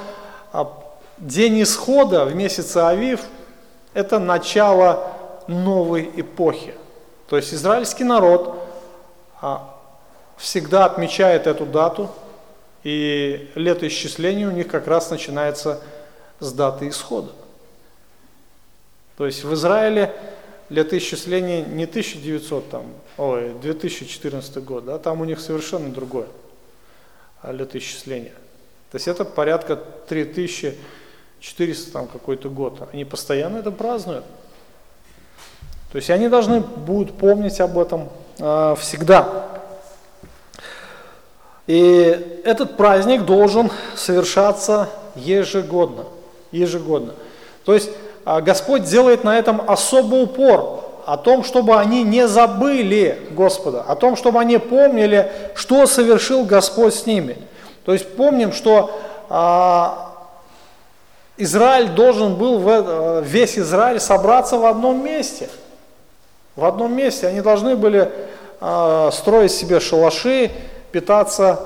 день 1.19 1.63
исхода 1.63 2.25
в 2.25 2.35
месяце 2.35 2.79
Авив– 2.79 3.21
это 3.95 4.19
начало 4.19 5.13
новой 5.47 6.11
эпохи. 6.17 6.75
То 7.29 7.37
есть 7.37 7.55
израильский 7.55 8.03
народ 8.03 8.59
всегда 10.37 10.87
отмечает 10.87 11.47
эту 11.47 11.67
дату, 11.67 12.11
и 12.83 13.53
летоисчисление 13.55 14.49
у 14.49 14.51
них 14.51 14.67
как 14.67 14.89
раз 14.89 15.11
начинается 15.11 15.81
с 16.45 16.53
даты 16.53 16.89
исхода. 16.89 17.33
То 19.17 19.27
есть 19.27 19.45
в 19.45 19.55
Израиле 19.55 20.15
летоисчисление 20.69 21.63
не 21.63 21.85
1900, 21.85 22.69
там, 22.71 22.87
ой, 23.17 23.55
2014 23.61 24.65
год, 24.65 24.85
да, 24.85 24.99
там 24.99 25.21
у 25.21 25.25
них 25.25 25.41
совершенно 25.41 25.91
другое 25.91 26.27
летоисчисление. 27.43 28.33
То 28.91 28.97
есть 28.97 29.09
это 29.09 29.25
порядка 29.25 29.77
3400 30.09 31.93
там 31.93 32.07
какой-то 32.07 32.49
год. 32.49 32.89
Они 32.93 33.05
постоянно 33.05 33.59
это 33.59 33.71
празднуют. 33.71 34.25
То 35.93 35.97
есть 35.97 36.11
они 36.11 36.29
должны 36.29 36.61
будут 36.61 37.17
помнить 37.19 37.61
об 37.61 37.79
этом 37.79 38.09
э, 38.39 38.75
всегда. 38.79 39.49
И 41.67 42.41
этот 42.45 42.77
праздник 42.77 43.25
должен 43.25 43.71
совершаться 43.97 44.91
ежегодно. 45.15 46.05
Ежегодно. 46.59 47.15
То 47.65 47.75
есть 47.75 47.91
э, 48.25 48.41
Господь 48.41 48.85
делает 48.85 49.25
на 49.25 49.39
этом 49.39 49.63
особый 49.67 50.23
упор, 50.23 50.81
о 51.07 51.19
том, 51.19 51.45
чтобы 51.45 51.79
они 51.79 52.03
не 52.03 52.27
забыли 52.27 53.19
Господа, 53.33 53.83
о 53.83 53.95
том, 53.95 54.17
чтобы 54.17 54.41
они 54.41 54.57
помнили, 54.57 55.31
что 55.55 55.87
совершил 55.87 56.45
Господь 56.45 56.95
с 56.95 57.05
ними. 57.05 57.37
То 57.85 57.93
есть 57.93 58.17
помним, 58.17 58.53
что 58.53 58.99
э, 59.29 59.87
Израиль 61.37 61.89
должен 61.89 62.37
был, 62.37 62.63
э, 62.67 63.23
весь 63.25 63.59
Израиль 63.59 64.01
собраться 64.01 64.57
в 64.57 64.65
одном 64.65 65.05
месте– 65.05 65.51
в 66.57 66.65
одном 66.65 66.95
месте 66.95 67.27
они 67.27 67.41
должны 67.41 67.75
были 67.75 68.13
э, 68.61 69.11
строить 69.13 69.51
себе 69.51 69.81
шалаши, 69.81 70.53
питаться 70.93 71.61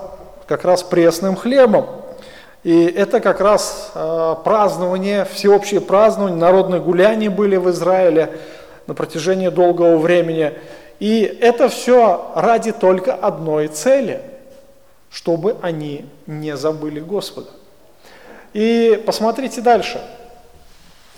как 0.47 0.65
раз 0.65 0.83
пресным 0.83 1.37
хлебом. 1.37 1.87
И 2.65 2.85
это 2.85 3.21
как 3.21 3.41
раз 3.41 3.93
э, 3.95 4.37
празднование, 4.45 5.25
всеобщее 5.25 5.81
празднование, 5.81 6.39
народные 6.39 6.81
гуляния 6.81 7.31
были 7.31 7.57
в 7.57 7.71
Израиле 7.71 8.39
на 8.87 8.95
протяжении 8.95 9.49
долгого 9.49 9.97
времени. 9.97 10.55
И 10.99 11.23
это 11.23 11.69
все 11.69 12.33
ради 12.35 12.73
только 12.73 13.15
одной 13.15 13.69
цели, 13.69 14.21
чтобы 15.11 15.57
они 15.63 16.07
не 16.27 16.57
забыли 16.57 17.01
Господа. 17.01 17.51
И 18.53 19.03
посмотрите 19.07 19.61
дальше. 19.61 20.03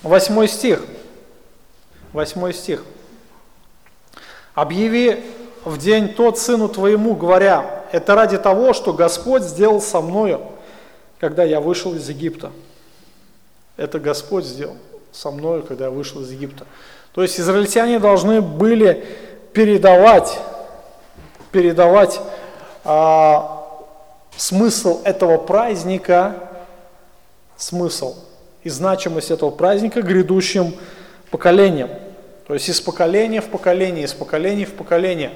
Восьмой 0.03 0.49
стих. 0.49 0.85
Восьмой 2.13 2.53
стих. 2.53 2.85
«Объяви 4.55 5.25
в 5.65 5.79
день 5.79 6.09
тот 6.09 6.39
сыну 6.39 6.69
твоему, 6.69 7.15
говоря, 7.15 7.85
это 7.93 8.15
ради 8.15 8.37
того, 8.37 8.73
что 8.73 8.93
Господь 8.93 9.43
сделал 9.43 9.81
со 9.81 10.01
мною, 10.01 10.41
когда 11.21 11.45
я 11.45 11.61
вышел 11.61 11.95
из 11.95 12.09
Египта». 12.09 12.51
Это 13.77 13.99
Господь 14.01 14.45
сделал 14.45 14.77
со 15.13 15.31
мною, 15.31 15.63
когда 15.63 15.87
я 15.87 15.91
вышел 15.91 16.21
из 16.21 16.31
Египта. 16.31 16.67
То 17.13 17.23
есть 17.23 17.41
израильтяне 17.41 17.99
должны 17.99 18.41
были 18.41 19.07
передавать, 19.53 20.39
передавать 21.51 22.21
а, 22.85 23.67
смысл 24.37 25.01
этого 25.05 25.39
праздника, 25.39 26.37
смысл 27.57 28.17
и 28.63 28.69
значимость 28.69 29.31
этого 29.31 29.51
праздника 29.51 30.03
грядущим 30.03 30.75
поколениям. 31.31 31.91
То 32.47 32.55
есть 32.55 32.69
из 32.69 32.81
поколения 32.81 33.41
в 33.41 33.49
поколение, 33.49 34.05
из 34.05 34.13
поколения 34.13 34.67
в 34.67 34.75
поколение. 34.75 35.33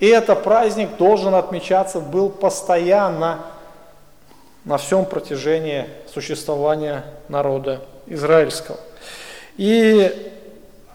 И 0.00 0.06
этот 0.06 0.44
праздник 0.44 0.96
должен 0.96 1.34
отмечаться 1.34 2.00
был 2.00 2.30
постоянно 2.30 3.40
на 4.64 4.78
всем 4.78 5.04
протяжении 5.04 5.86
существования 6.12 7.04
народа 7.28 7.80
израильского. 8.06 8.78
И 9.56 10.32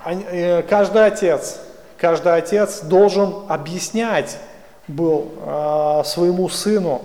э, 0.06 0.62
каждый 0.64 1.06
отец, 1.06 1.60
каждый 1.98 2.36
отец 2.36 2.82
должен 2.82 3.34
объяснять 3.50 4.38
был 4.88 5.32
э, 5.38 6.02
своему 6.06 6.50
сыну 6.50 7.02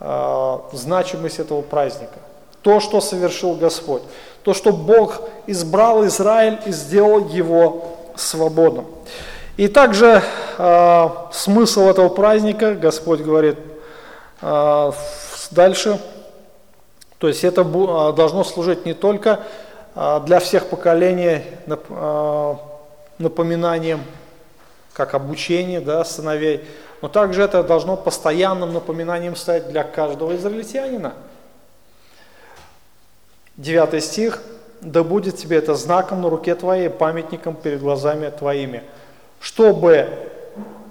э, 0.00 0.58
значимость 0.72 1.38
этого 1.38 1.62
праздника, 1.62 2.18
то, 2.62 2.80
что 2.80 3.00
совершил 3.00 3.54
Господь, 3.54 4.02
то, 4.42 4.54
что 4.54 4.72
Бог 4.72 5.20
избрал 5.46 6.06
Израиль 6.06 6.58
и 6.66 6.72
сделал 6.72 7.28
его 7.28 7.96
свободным. 8.16 8.86
И 9.56 9.68
также 9.68 10.22
э, 10.58 11.08
смысл 11.32 11.88
этого 11.88 12.08
праздника, 12.08 12.74
Господь 12.74 13.20
говорит 13.20 13.58
дальше, 15.50 15.98
то 17.18 17.28
есть 17.28 17.44
это 17.44 17.64
должно 17.64 18.44
служить 18.44 18.84
не 18.84 18.92
только 18.92 19.40
для 19.94 20.40
всех 20.40 20.66
поколений 20.66 21.42
напоминанием 23.18 24.02
как 24.92 25.14
обучение 25.14 25.80
да, 25.80 26.04
сыновей, 26.04 26.64
но 27.02 27.08
также 27.08 27.42
это 27.42 27.62
должно 27.62 27.96
постоянным 27.96 28.72
напоминанием 28.72 29.36
стать 29.36 29.68
для 29.68 29.82
каждого 29.84 30.36
израильтянина. 30.36 31.14
Девятый 33.56 34.00
стих. 34.00 34.42
«Да 34.80 35.02
будет 35.02 35.38
тебе 35.38 35.56
это 35.56 35.74
знаком 35.76 36.20
на 36.20 36.28
руке 36.28 36.54
твоей, 36.54 36.90
памятником 36.90 37.54
перед 37.54 37.80
глазами 37.80 38.28
твоими, 38.28 38.82
чтобы 39.40 40.10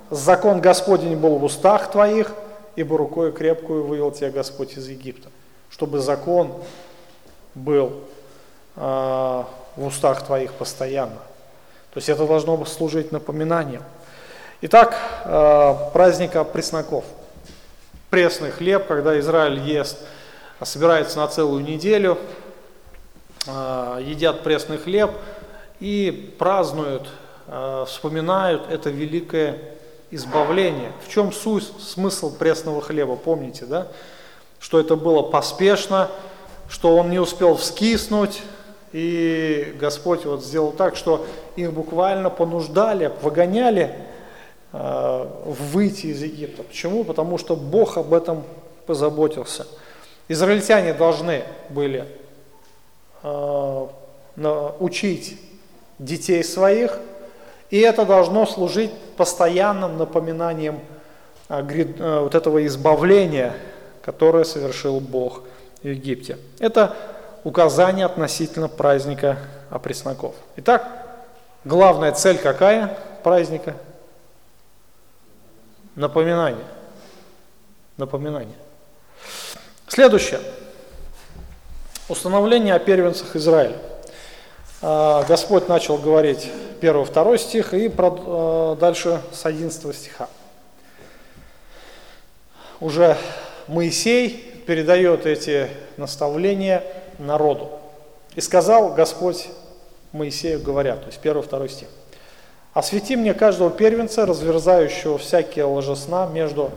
закон 0.10 0.62
Господень 0.62 1.16
был 1.16 1.38
в 1.38 1.44
устах 1.44 1.92
твоих, 1.92 2.32
ибо 2.76 2.98
рукой 2.98 3.32
крепкую 3.32 3.86
вывел 3.86 4.12
тебя 4.12 4.32
Господь 4.32 4.78
из 4.78 4.88
Египта». 4.88 5.30
Чтобы 5.70 6.00
закон 6.00 6.54
был 7.56 8.02
э, 8.76 8.80
в 9.76 9.86
устах 9.86 10.26
твоих 10.26 10.54
постоянно. 10.54 11.20
То 11.94 11.98
есть 11.98 12.10
это 12.10 12.26
должно 12.26 12.64
служить 12.66 13.12
напоминанием. 13.12 13.84
Итак, 14.62 14.98
э, 15.26 15.76
праздника 15.94 16.44
пресноков. 16.44 17.04
Пресный 18.10 18.52
хлеб, 18.52 18.88
когда 18.88 19.20
Израиль 19.20 19.60
ест, 19.60 19.98
собирается 20.62 21.18
на 21.18 21.28
целую 21.28 21.64
неделю, 21.64 22.18
э, 23.46 24.00
едят 24.02 24.42
пресный 24.44 24.78
хлеб 24.78 25.12
и 25.80 26.34
празднуют, 26.40 27.10
э, 27.48 27.86
вспоминают 27.88 28.72
это 28.72 28.90
великое 28.90 29.73
избавление. 30.14 30.92
В 31.06 31.12
чем 31.12 31.32
суть, 31.32 31.72
смысл 31.80 32.36
пресного 32.36 32.82
хлеба, 32.82 33.16
помните, 33.16 33.66
да? 33.66 33.88
Что 34.60 34.80
это 34.80 34.96
было 34.96 35.22
поспешно, 35.22 36.10
что 36.70 36.96
он 36.98 37.10
не 37.10 37.20
успел 37.20 37.56
вскиснуть, 37.56 38.42
и 38.94 39.76
Господь 39.80 40.26
вот 40.26 40.44
сделал 40.44 40.72
так, 40.72 40.96
что 40.96 41.26
их 41.56 41.74
буквально 41.74 42.30
понуждали, 42.30 43.12
выгоняли 43.22 43.96
э, 44.72 45.28
выйти 45.46 46.08
из 46.08 46.22
Египта. 46.22 46.64
Почему? 46.64 47.04
Потому 47.04 47.38
что 47.38 47.56
Бог 47.56 47.98
об 47.98 48.14
этом 48.14 48.44
позаботился. 48.86 49.66
Израильтяне 50.28 50.94
должны 50.94 51.44
были 51.70 52.06
э, 53.24 53.88
учить 54.80 55.40
детей 56.00 56.44
своих, 56.44 57.00
и 57.70 57.80
это 57.80 58.06
должно 58.06 58.46
служить 58.46 58.92
постоянным 59.18 59.98
напоминанием 59.98 60.80
э, 61.50 62.20
вот 62.22 62.36
этого 62.36 62.66
избавления, 62.66 63.54
которое 64.04 64.44
совершил 64.44 65.00
Бог 65.00 65.44
в 65.82 65.88
Египте. 65.88 66.38
Это 66.60 66.96
указания 67.44 68.06
относительно 68.06 68.68
праздника 68.68 69.38
опресноков. 69.70 70.36
Итак, 70.58 70.88
главная 71.64 72.12
цель 72.12 72.38
какая 72.38 72.98
праздника? 73.24 73.76
Напоминание. 75.96 76.66
Напоминание. 77.98 78.56
Следующее. 79.88 80.40
Установление 82.10 82.74
о 82.74 82.80
первенцах 82.80 83.36
Израиля. 83.36 83.78
А, 84.86 85.24
Господь 85.24 85.70
начал 85.70 85.98
говорить 85.98 86.52
1-2 86.82 87.38
стих 87.38 87.74
и 87.74 87.90
а, 87.98 88.76
дальше 88.76 89.22
с 89.32 89.46
11 89.46 89.96
стиха. 89.96 90.28
Уже 92.82 93.16
Моисей 93.68 94.62
передает 94.68 95.26
эти 95.26 95.70
наставления 95.96 96.84
народу. 97.18 97.70
И 98.36 98.42
сказал 98.42 98.94
Господь 98.94 99.48
Моисею, 100.12 100.62
говоря, 100.62 100.98
то 100.98 101.06
есть 101.08 101.20
первый, 101.20 101.44
второй 101.44 101.70
стих. 101.70 101.88
«Освети 102.74 103.16
мне 103.16 103.34
каждого 103.34 103.72
первенца, 103.72 104.26
разверзающего 104.26 105.18
всякие 105.18 105.64
ложесна 105.64 106.28
между 106.28 106.72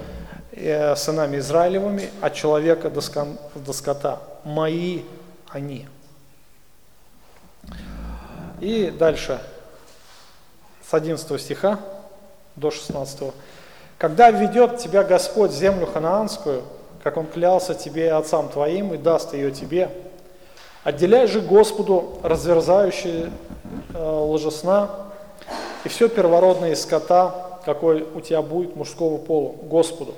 э, 0.53 0.95
сынами 0.95 1.39
Израилевыми, 1.39 2.11
от 2.21 2.35
человека 2.35 2.89
до 2.89 3.73
скота. 3.73 4.21
Мои 4.45 5.01
они». 5.49 5.89
И 8.61 8.91
дальше, 8.91 9.41
с 10.89 10.95
11 10.95 11.41
стиха 11.41 11.81
до 12.57 12.71
16. 12.71 13.33
«Когда 13.99 14.31
введет 14.31 14.79
тебя 14.79 15.05
Господь 15.05 15.51
в 15.51 15.57
землю 15.57 15.87
ханаанскую, 15.87 16.63
как 17.03 17.17
Он 17.17 17.27
клялся 17.27 17.75
тебе 17.75 18.07
и 18.07 18.11
отцам 18.11 18.49
твоим, 18.49 18.95
и 18.95 18.99
даст 18.99 19.33
ее 19.33 19.51
тебе, 19.51 19.91
Отделяй 20.87 21.27
же 21.27 21.41
Господу 21.41 22.21
разверзающие 22.23 23.33
э, 23.93 23.99
ложесна 23.99 24.89
и 25.83 25.89
все 25.89 26.09
первородное 26.09 26.75
из 26.75 26.83
скота, 26.83 27.59
какой 27.65 28.03
у 28.03 28.21
тебя 28.21 28.41
будет 28.41 28.77
мужского 28.77 29.19
пола, 29.19 29.53
Господу. 29.63 30.15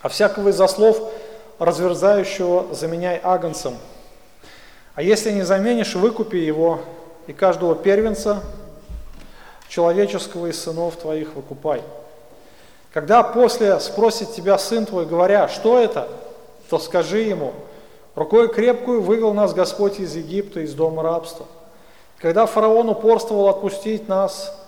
А 0.00 0.08
всякого 0.08 0.48
из 0.48 0.58
ослов 0.58 1.12
разверзающего 1.58 2.74
заменяй 2.74 3.20
агнцем. 3.22 3.74
А 4.98 5.02
если 5.02 5.30
не 5.30 5.42
заменишь, 5.42 5.94
выкупи 5.94 6.38
его, 6.38 6.80
и 7.28 7.32
каждого 7.32 7.76
первенца 7.76 8.42
человеческого 9.68 10.48
из 10.48 10.60
сынов 10.60 10.96
твоих 10.96 11.36
выкупай. 11.36 11.82
Когда 12.92 13.22
после 13.22 13.78
спросит 13.78 14.32
тебя 14.32 14.58
сын 14.58 14.86
твой, 14.86 15.06
говоря, 15.06 15.46
что 15.46 15.78
это, 15.78 16.08
то 16.68 16.80
скажи 16.80 17.20
ему– 17.20 17.54
Рукой 18.18 18.52
крепкую 18.52 19.00
вывел 19.00 19.32
нас 19.32 19.54
Господь 19.54 20.00
из 20.00 20.16
Египта, 20.16 20.58
из 20.58 20.74
дома 20.74 21.04
рабства. 21.04 21.46
Когда 22.18 22.46
фараон 22.46 22.88
упорствовал 22.88 23.46
отпустить 23.46 24.08
нас, 24.08 24.60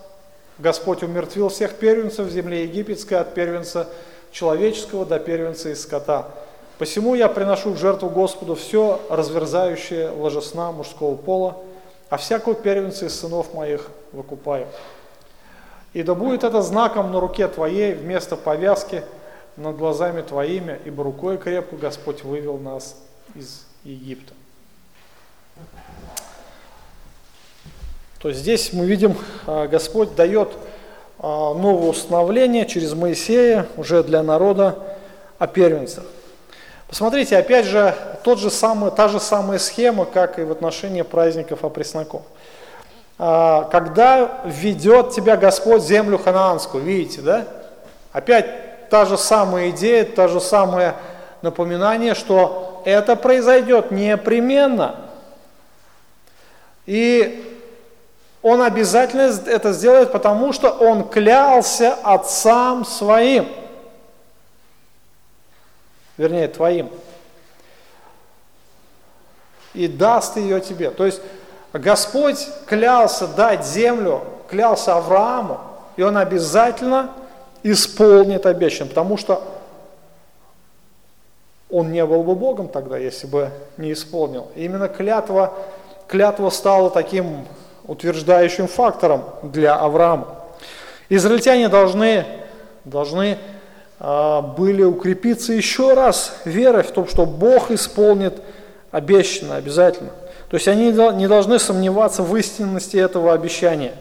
Господь 0.58 1.02
умертвил 1.02 1.48
всех 1.48 1.74
первенцев 1.74 2.28
в 2.28 2.30
земле 2.30 2.62
египетской, 2.62 3.14
от 3.14 3.34
первенца 3.34 3.88
человеческого 4.30 5.04
до 5.04 5.18
первенца 5.18 5.70
из 5.70 5.82
скота. 5.82 6.28
Посему 6.80 7.14
я 7.14 7.28
приношу 7.28 7.72
в 7.72 7.76
жертву 7.76 8.08
Господу 8.08 8.54
все 8.54 9.02
разверзающее 9.10 10.08
ложесна 10.08 10.72
мужского 10.72 11.14
пола, 11.14 11.58
а 12.08 12.16
всякого 12.16 12.54
первенца 12.54 13.04
из 13.04 13.20
сынов 13.20 13.52
моих 13.52 13.90
выкупаю. 14.12 14.66
И 15.92 16.02
да 16.02 16.14
будет 16.14 16.42
это 16.42 16.62
знаком 16.62 17.12
на 17.12 17.20
руке 17.20 17.48
твоей 17.48 17.92
вместо 17.92 18.34
повязки 18.34 19.02
над 19.58 19.76
глазами 19.76 20.22
твоими, 20.22 20.80
ибо 20.86 21.04
рукой 21.04 21.36
крепко 21.36 21.76
Господь 21.76 22.24
вывел 22.24 22.56
нас 22.56 22.96
из 23.34 23.66
Египта. 23.84 24.32
То 28.20 28.30
есть 28.30 28.40
здесь 28.40 28.72
мы 28.72 28.86
видим, 28.86 29.18
а, 29.46 29.68
Господь 29.68 30.14
дает 30.14 30.48
а, 31.18 31.52
новое 31.52 31.90
установление 31.90 32.64
через 32.64 32.94
Моисея 32.94 33.66
уже 33.76 34.02
для 34.02 34.22
народа 34.22 34.78
о 35.38 35.46
первенцах. 35.46 36.04
Посмотрите, 36.90 37.36
опять 37.36 37.66
же, 37.66 37.94
тот 38.24 38.40
же 38.40 38.50
самый, 38.50 38.90
та 38.90 39.06
же 39.06 39.20
самая 39.20 39.60
схема, 39.60 40.06
как 40.06 40.40
и 40.40 40.42
в 40.42 40.50
отношении 40.50 41.02
праздников 41.02 41.64
опресноков. 41.64 42.22
А, 43.16 43.68
когда 43.70 44.40
ведет 44.44 45.10
тебя 45.10 45.36
Господь 45.36 45.82
в 45.82 45.86
землю 45.86 46.18
ханаанскую, 46.18 46.82
видите, 46.82 47.20
да? 47.20 47.46
Опять 48.10 48.88
та 48.90 49.04
же 49.04 49.16
самая 49.16 49.70
идея, 49.70 50.04
та 50.04 50.26
же 50.26 50.40
самое 50.40 50.94
напоминание, 51.42 52.16
что 52.16 52.82
это 52.84 53.14
произойдет 53.14 53.92
непременно. 53.92 54.96
И 56.86 57.62
он 58.42 58.62
обязательно 58.62 59.30
это 59.46 59.72
сделает, 59.72 60.10
потому 60.10 60.52
что 60.52 60.70
он 60.70 61.04
клялся 61.04 61.94
отцам 62.02 62.84
своим. 62.84 63.46
Вернее, 66.20 66.48
твоим. 66.48 66.90
И 69.72 69.88
даст 69.88 70.36
ее 70.36 70.60
тебе. 70.60 70.90
То 70.90 71.06
есть 71.06 71.22
Господь 71.72 72.46
клялся 72.66 73.26
дать 73.26 73.64
землю, 73.64 74.24
клялся 74.50 74.96
Аврааму, 74.96 75.60
и 75.96 76.02
он 76.02 76.18
обязательно 76.18 77.08
исполнит 77.62 78.44
обещанное, 78.44 78.90
потому 78.90 79.16
что 79.16 79.42
он 81.70 81.90
не 81.90 82.04
был 82.04 82.22
бы 82.22 82.34
Богом 82.34 82.68
тогда, 82.68 82.98
если 82.98 83.26
бы 83.26 83.48
не 83.78 83.94
исполнил. 83.94 84.48
И 84.56 84.66
именно 84.66 84.88
клятва, 84.88 85.54
клятва 86.06 86.50
стала 86.50 86.90
таким 86.90 87.46
утверждающим 87.86 88.68
фактором 88.68 89.24
для 89.42 89.74
Авраама. 89.74 90.28
Израильтяне 91.08 91.70
должны, 91.70 92.26
должны 92.84 93.38
были 94.00 94.82
укрепиться 94.82 95.52
еще 95.52 95.94
раз 95.94 96.34
верой 96.44 96.82
в 96.82 96.90
том, 96.90 97.06
что 97.06 97.26
Бог 97.26 97.70
исполнит 97.70 98.40
обещанное 98.90 99.58
обязательно. 99.58 100.10
То 100.48 100.56
есть 100.56 100.66
они 100.66 100.86
не 100.86 101.28
должны 101.28 101.58
сомневаться 101.58 102.22
в 102.22 102.34
истинности 102.36 102.96
этого 102.96 103.32
обещания. 103.32 103.92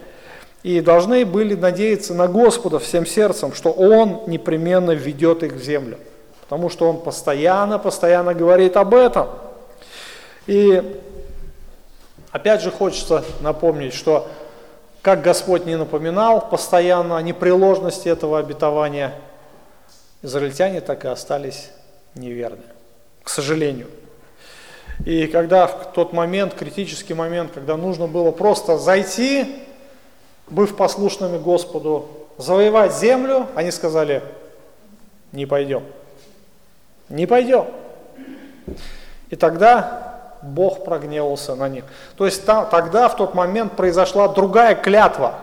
И 0.63 0.81
должны 0.81 1.25
были 1.25 1.53
надеяться 1.53 2.13
на 2.13 2.27
Господа 2.27 2.79
всем 2.79 3.05
сердцем, 3.05 3.53
что 3.53 3.71
Он 3.71 4.23
непременно 4.27 4.91
ведет 4.91 5.43
их 5.43 5.53
в 5.53 5.63
землю. 5.63 5.97
Потому 6.41 6.69
что 6.69 6.89
Он 6.89 6.99
постоянно, 7.01 7.77
постоянно 7.77 8.33
говорит 8.33 8.77
об 8.77 8.93
этом. 8.93 9.27
И 10.47 10.99
Опять 12.31 12.62
же 12.62 12.69
хочется 12.69 13.23
напомнить, 13.41 13.93
что 13.93 14.27
как 15.01 15.23
Господь 15.23 15.65
не 15.65 15.75
напоминал 15.75 16.47
постоянно 16.47 17.17
о 17.17 17.21
непреложности 17.23 18.07
этого 18.07 18.38
обетования, 18.38 19.13
израильтяне 20.21 20.82
так 20.82 21.05
и 21.05 21.08
остались 21.08 21.71
неверны, 22.15 22.63
к 23.23 23.29
сожалению. 23.29 23.88
И 25.05 25.27
когда 25.27 25.67
в 25.67 25.93
тот 25.93 26.12
момент, 26.12 26.53
критический 26.53 27.13
момент, 27.13 27.51
когда 27.53 27.77
нужно 27.77 28.08
было 28.08 28.32
просто 28.32 28.77
зайти, 28.77 29.63
быв 30.47 30.75
послушными 30.75 31.38
Господу, 31.38 32.10
завоевать 32.38 32.95
землю, 32.95 33.47
они 33.55 33.71
сказали, 33.71 34.21
не 35.32 35.45
пойдем, 35.45 35.84
не 37.08 37.27
пойдем. 37.27 37.65
И 39.29 39.36
тогда 39.36 40.10
Бог 40.41 40.84
прогневался 40.84 41.55
на 41.55 41.69
них. 41.69 41.86
То 42.17 42.25
есть 42.25 42.45
там, 42.45 42.67
тогда, 42.69 43.10
в 43.10 43.15
тот 43.15 43.34
момент, 43.36 43.75
произошла 43.75 44.27
другая 44.27 44.75
клятва. 44.75 45.36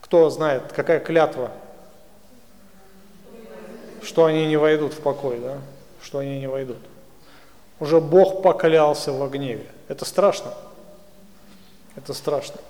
Кто 0.00 0.30
знает, 0.30 0.62
какая 0.74 1.00
клятва? 1.00 1.50
Что 4.06 4.24
они 4.24 4.46
не 4.46 4.56
войдут 4.56 4.94
в 4.94 5.00
покой, 5.00 5.38
да? 5.40 5.58
Что 6.02 6.18
они 6.20 6.38
не 6.38 6.46
войдут. 6.46 6.78
Уже 7.80 8.00
Бог 8.00 8.42
поклялся 8.42 9.12
во 9.12 9.28
гневе. 9.28 9.66
Это 9.88 10.04
страшно. 10.04 10.54
Это 11.96 12.14
страшно. 12.14 12.60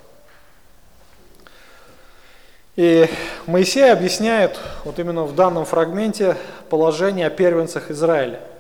И 2.75 3.09
Моисей 3.47 3.93
объясняет 3.93 4.59
вот 4.85 4.99
именно 4.99 5.25
в 5.25 5.35
данном 5.35 5.65
фрагменте 5.65 6.37
положение 6.69 7.27
о 7.27 7.31
первенцах 7.31 7.91
Израиля– 7.91 8.41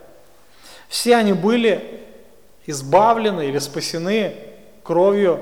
все 0.88 1.16
они 1.16 1.32
были 1.32 2.00
избавлены 2.66 3.46
или 3.46 3.58
спасены 3.58 4.34
кровью 4.82 5.40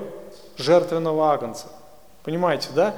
жертвенного 0.57 1.33
агнца. 1.33 1.67
Понимаете, 2.23 2.69
да? 2.75 2.95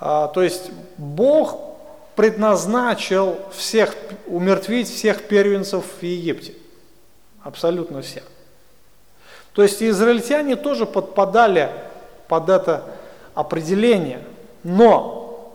А, 0.00 0.28
то 0.28 0.42
есть 0.42 0.70
Бог 0.96 1.77
предназначил 2.18 3.38
всех, 3.52 3.94
умертвить 4.26 4.92
всех 4.92 5.28
первенцев 5.28 5.84
в 6.00 6.02
Египте. 6.02 6.52
Абсолютно 7.44 8.02
всех. 8.02 8.24
То 9.52 9.62
есть 9.62 9.80
израильтяне 9.80 10.56
тоже 10.56 10.84
подпадали 10.84 11.70
под 12.26 12.48
это 12.48 12.82
определение. 13.36 14.24
Но, 14.64 15.54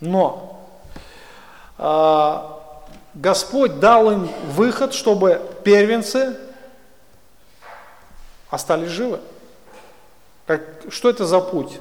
но, 0.00 0.60
а, 1.78 2.84
Господь 3.14 3.80
дал 3.80 4.12
им 4.12 4.28
выход, 4.48 4.92
чтобы 4.92 5.40
первенцы 5.64 6.36
остались 8.50 8.90
живы. 8.90 9.20
Как, 10.46 10.60
что 10.90 11.08
это 11.08 11.24
за 11.24 11.40
путь? 11.40 11.80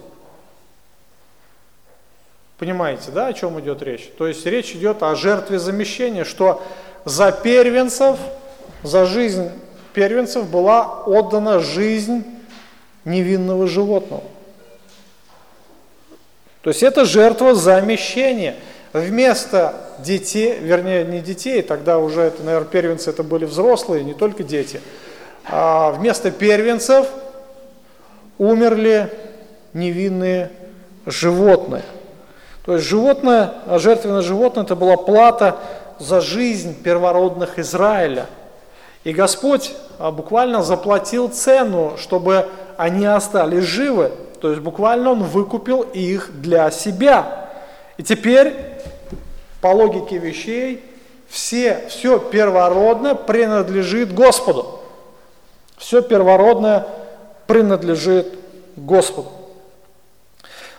Понимаете, 2.59 3.11
да, 3.11 3.27
о 3.27 3.33
чем 3.33 3.59
идет 3.59 3.81
речь? 3.81 4.11
То 4.17 4.27
есть 4.27 4.45
речь 4.45 4.73
идет 4.73 5.01
о 5.01 5.15
жертве 5.15 5.57
замещения, 5.57 6.25
что 6.25 6.61
за 7.05 7.31
первенцев, 7.31 8.17
за 8.83 9.05
жизнь 9.05 9.49
первенцев 9.93 10.47
была 10.47 11.03
отдана 11.05 11.59
жизнь 11.59 12.23
невинного 13.05 13.65
животного. 13.65 14.23
То 16.61 16.69
есть 16.69 16.83
это 16.83 17.05
жертва 17.05 17.55
замещения– 17.55 18.55
вместо 18.93 19.75
детей, 19.99 20.57
вернее 20.59 21.05
не 21.05 21.19
детей, 21.19 21.61
тогда 21.61 21.99
уже 21.99 22.21
это, 22.21 22.43
наверное, 22.43 22.69
первенцы 22.69 23.09
это 23.09 23.23
были 23.23 23.45
взрослые, 23.45 24.03
не 24.03 24.13
только 24.13 24.43
дети, 24.43 24.81
а 25.45 25.91
вместо 25.91 26.31
первенцев 26.31 27.07
умерли 28.37 29.11
невинные 29.73 30.51
животные. 31.05 31.83
То 32.69 32.75
есть 32.75 32.85
животное, 32.85 33.55
жертвенное 33.79 34.21
животное 34.21 34.63
это 34.63 34.75
была 34.75 34.95
плата 34.95 35.55
за 35.97 36.21
жизнь 36.21 36.75
первородных 36.83 37.57
Израиля. 37.57 38.27
И 39.03 39.11
Господь 39.11 39.73
а, 39.97 40.11
буквально 40.11 40.61
заплатил 40.61 41.29
цену, 41.29 41.95
чтобы 41.97 42.47
они 42.77 43.07
остались 43.07 43.63
живы. 43.63 44.11
То 44.39 44.51
есть 44.51 44.61
буквально 44.61 45.13
Он 45.13 45.23
выкупил 45.23 45.81
их 45.81 46.29
для 46.41 46.69
себя. 46.69 47.49
И 47.97 48.03
теперь, 48.03 48.53
по 49.61 49.69
логике 49.69 50.19
вещей, 50.19 50.85
все, 51.27 51.85
все 51.89 52.19
первородное 52.19 53.15
принадлежит 53.15 54.13
Господу. 54.13 54.79
Все 55.75 56.03
первородное 56.03 56.85
принадлежит 57.47 58.27
Господу. 58.75 59.38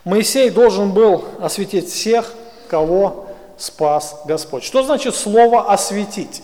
Моисей 0.05 0.51
должен 0.51 0.93
был 0.93 1.25
осветить 1.41 1.91
всех, 1.91 2.33
кого 2.69 3.27
спас 3.59 4.23
Господь. 4.25 4.65
Что 4.65 4.83
значит 4.83 5.15
слово 5.15 5.73
«осветить»? 5.73 6.43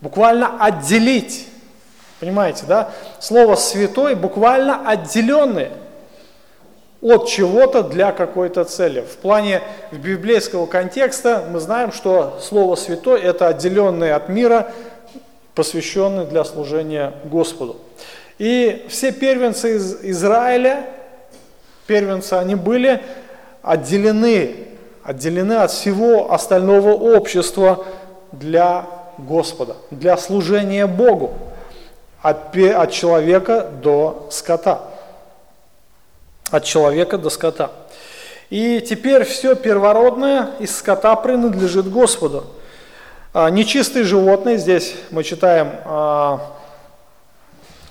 Буквально 0.00 0.62
отделить. 0.64 1.46
Понимаете, 2.18 2.64
да? 2.66 2.90
Слово 3.20 3.54
«святой» 3.54 4.14
буквально 4.14 4.88
отделенный 4.88 5.68
от 7.00 7.28
чего-то 7.28 7.82
для 7.82 8.12
какой-то 8.12 8.64
цели. 8.64 9.00
В 9.00 9.16
плане 9.18 9.62
библейского 9.90 10.66
контекста 10.66 11.46
мы 11.48 11.60
знаем, 11.60 11.92
что 11.92 12.38
Слово 12.40 12.76
Святой– 12.76 13.20
это 13.22 13.48
отделенное 13.48 14.16
от 14.16 14.28
мира, 14.28 14.72
посвященный 15.54 16.26
для 16.26 16.44
служения 16.44 17.14
Господу. 17.24 17.76
И 18.38 18.86
все 18.88 19.12
первенцы 19.12 19.76
из 19.76 20.02
Израиля, 20.02 20.86
первенцы, 21.90 22.34
они 22.34 22.54
были 22.54 23.02
отделены, 23.62 24.54
отделены 25.02 25.54
от 25.54 25.72
всего 25.72 26.32
остального 26.32 26.92
общества 26.92 27.84
для 28.30 28.86
Господа, 29.18 29.74
для 29.90 30.16
служения 30.16 30.86
Богу, 30.86 31.36
от, 32.22 32.56
от 32.56 32.92
человека 32.92 33.68
до 33.82 34.28
скота 34.30 34.82
от 36.50 36.64
человека 36.64 37.16
до 37.18 37.30
скота. 37.30 37.70
И 38.50 38.80
теперь 38.80 39.24
все 39.24 39.54
первородное 39.54 40.50
из 40.58 40.76
скота 40.76 41.14
принадлежит 41.14 41.88
Господу. 41.88 42.44
А, 43.32 43.48
нечистые 43.50 44.04
животные, 44.04 44.58
здесь 44.58 44.94
мы 45.10 45.22
читаем 45.22 45.70
а, 45.84 46.40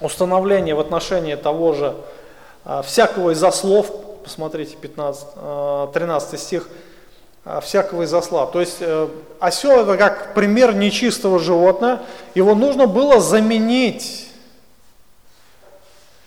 установление 0.02 0.76
в 0.76 0.82
отношении 0.82 1.36
того 1.36 1.74
же 1.74 1.96
всякого 2.84 3.32
из 3.32 3.44
ослов, 3.44 3.92
посмотрите 4.24 4.76
15, 4.76 5.92
13 5.94 6.40
стих, 6.40 6.68
всякого 7.62 8.04
из 8.04 8.14
осла. 8.14 8.46
То 8.46 8.60
есть 8.60 8.78
э, 8.80 9.08
осел 9.40 9.82
это 9.82 9.98
как 9.98 10.34
пример 10.34 10.76
нечистого 10.76 11.40
животного, 11.40 12.02
его 12.36 12.54
нужно 12.54 12.86
было 12.86 13.20
заменить, 13.20 14.30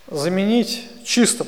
заменить 0.07 0.89
чистым. 1.05 1.47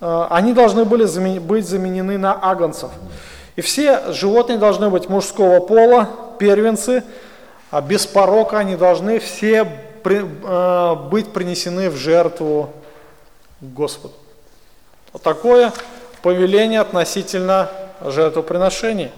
Они 0.00 0.52
должны 0.52 0.84
были 0.84 1.38
быть 1.38 1.66
заменены 1.66 2.18
на 2.18 2.38
агнцев. 2.40 2.90
И 3.56 3.60
все 3.60 4.12
животные 4.12 4.58
должны 4.58 4.88
быть 4.90 5.08
мужского 5.08 5.58
пола, 5.58 6.08
первенцы, 6.38 7.02
а 7.72 7.80
без 7.80 8.06
порока 8.06 8.58
они 8.58 8.76
должны 8.76 9.18
все 9.18 9.66
при, 10.02 10.24
э, 10.24 10.94
быть 11.08 11.32
принесены 11.32 11.90
в 11.90 11.96
жертву 11.96 12.70
Господу. 13.60 14.14
Вот 15.12 15.22
такое 15.22 15.72
повеление 16.22 16.80
относительно 16.80 17.70
жертвоприношений. 18.00 19.10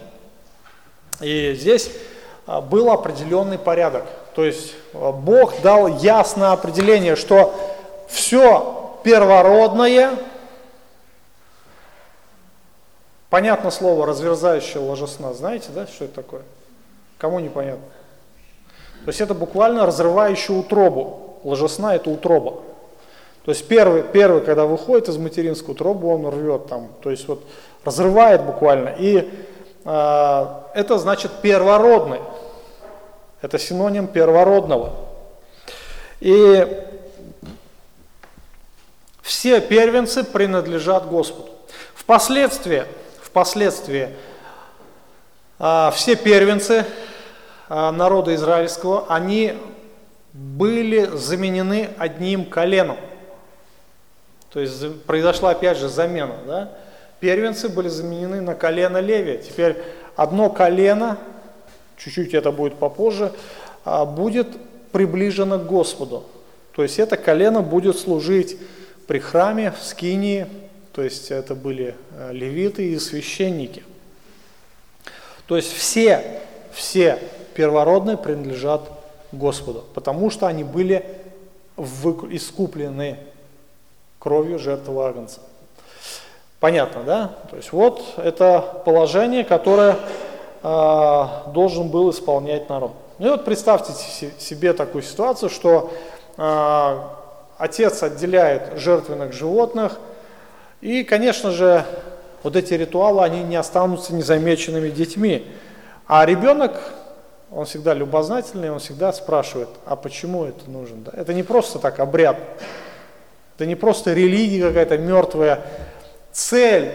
И 1.21 1.55
здесь 1.55 1.91
а, 2.47 2.61
был 2.61 2.91
определенный 2.91 3.59
порядок. 3.59 4.07
То 4.35 4.45
есть 4.45 4.75
а, 4.95 5.13
Бог 5.13 5.61
дал 5.63 5.87
ясное 5.89 6.53
определение, 6.53 7.17
что 7.17 7.55
все 8.09 8.99
первородное 9.05 10.19
Понятно 13.29 13.71
слово 13.71 14.07
разверзающее 14.07 14.83
ложесна. 14.83 15.33
Знаете, 15.35 15.69
да, 15.73 15.87
что 15.87 16.07
это 16.07 16.15
такое? 16.15 16.43
Кому 17.17 17.39
непонятно? 17.39 17.85
То 19.05 19.09
есть 19.09 19.21
это 19.21 19.35
буквально 19.35 19.87
разрывающая 19.87 20.55
утробу. 20.55 21.39
Ложесна– 21.45 21.95
это 21.97 22.11
утроба. 22.11 22.61
То 23.45 23.53
есть 23.53 23.67
первый, 23.67 24.03
первый, 24.03 24.43
когда 24.43 24.67
выходит 24.67 25.09
из 25.09 25.17
материнской 25.17 25.75
утробы, 25.75 26.09
он 26.09 26.27
рвет 26.29 26.67
там, 26.67 26.89
то 27.03 27.11
есть 27.11 27.27
вот 27.27 27.43
разрывает 27.85 28.45
буквально. 28.45 28.91
И 28.99 29.31
э, 29.85 30.47
это 30.75 30.99
значит 30.99 31.31
первородный. 31.41 32.21
Это 33.41 33.59
синоним 33.59 34.07
первородного. 34.07 34.93
И 36.21 36.67
все 39.23 39.63
первенцы 39.63 40.23
принадлежат 40.23 41.09
Господу. 41.09 41.49
Впоследствии 41.95 42.85
Впоследствии 43.31 44.09
а, 45.61 45.93
все 45.95 46.17
первенцы 46.17 46.85
народа 47.71 48.35
израильского, 48.35 49.07
они 49.09 49.55
были 50.33 51.07
заменены 51.17 51.91
одним 51.99 52.45
коленом. 52.45 52.97
То 54.53 54.61
есть 54.61 55.03
произошла 55.03 55.51
опять 55.51 55.79
же 55.79 55.89
замена. 55.89 56.35
Да? 56.47 56.73
Первенцы 57.21 57.69
были 57.69 57.89
заменены 57.89 58.41
на 58.41 58.55
колено 58.55 58.99
Левия. 58.99 59.39
Теперь 59.39 59.77
одно 60.17 60.51
колено, 60.51 61.19
чуть-чуть 61.97 62.35
это 62.35 62.51
будет 62.51 62.75
попозже, 62.75 63.33
а, 63.85 64.05
будет 64.05 64.49
приближено 64.93 65.59
к 65.59 65.67
Господу. 65.67 66.25
То 66.75 66.83
есть 66.83 66.99
это 66.99 67.17
колено 67.17 67.63
будет 67.63 67.99
служить 67.99 68.59
при 69.07 69.19
храме, 69.19 69.73
в 69.73 69.83
скинии, 69.83 70.47
то 70.93 71.03
есть 71.03 71.31
это 71.31 71.55
были 71.55 71.95
э, 72.17 72.33
левиты 72.33 72.93
и 72.93 72.99
священники. 72.99 73.85
То 75.47 75.57
есть 75.57 75.73
все, 75.73 76.41
все 76.73 77.19
первородные 77.55 78.17
принадлежат 78.17 78.83
Господу, 79.33 79.85
потому 79.95 80.31
что 80.31 80.47
они 80.47 80.65
были 80.65 81.05
искуплены 81.77 83.19
кровью 84.19 84.59
жертвы 84.59 85.05
Агнца. 85.07 85.41
Понятно, 86.59 87.03
да? 87.05 87.31
То 87.51 87.57
есть 87.57 87.73
вот 87.73 88.03
это 88.17 88.83
положение, 88.85 89.45
которое 89.45 89.97
э, 90.63 91.27
должен 91.55 91.89
был 91.89 92.11
исполнять 92.11 92.69
народ. 92.69 92.93
Ну 93.19 93.29
и 93.29 93.31
вот 93.31 93.45
представьте 93.45 93.93
себе 94.39 94.73
такую 94.75 95.03
ситуацию, 95.03 95.49
что 95.49 95.91
э, 96.37 96.99
отец 97.57 98.03
отделяет 98.03 98.79
жертвенных 98.79 99.33
животных– 99.33 99.99
и, 100.81 101.05
конечно 101.05 101.51
же, 101.51 101.85
вот 102.43 102.57
эти 102.57 102.73
ритуалы, 102.73 103.23
они 103.23 103.43
не 103.43 103.57
останутся 103.57 104.15
незамеченными 104.15 104.89
детьми. 104.89 105.47
А 106.07 106.25
ребенок, 106.25 106.81
он 107.53 107.65
всегда 107.65 107.95
любознательный, 107.95 108.71
он 108.71 108.79
всегда 108.79 109.13
спрашивает, 109.13 109.69
а 109.85 109.97
почему 109.97 110.45
это 110.45 110.71
нужно? 110.71 110.99
Да? 111.03 111.13
Это 111.15 111.35
не 111.35 111.43
просто 111.43 111.79
так 111.79 111.99
обряд, 111.99 112.39
это 113.57 113.67
не 113.67 113.75
просто 113.75 114.13
религия 114.13 114.69
какая-то 114.69 114.99
мертвая. 114.99 115.61
Цель 116.33 116.93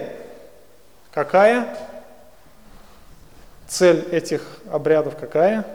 какая? 1.11 1.77
Цель 3.67 4.07
этих 4.11 4.41
обрядов 4.71 5.15
какая? 5.19 5.65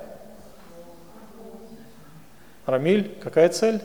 Рамиль, 2.67 3.17
какая 3.23 3.49
цель? 3.51 3.83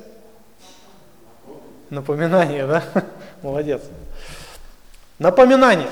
Напоминание, 1.89 2.65
да? 2.65 2.83
Молодец. 3.41 3.81
Напоминание. 5.19 5.89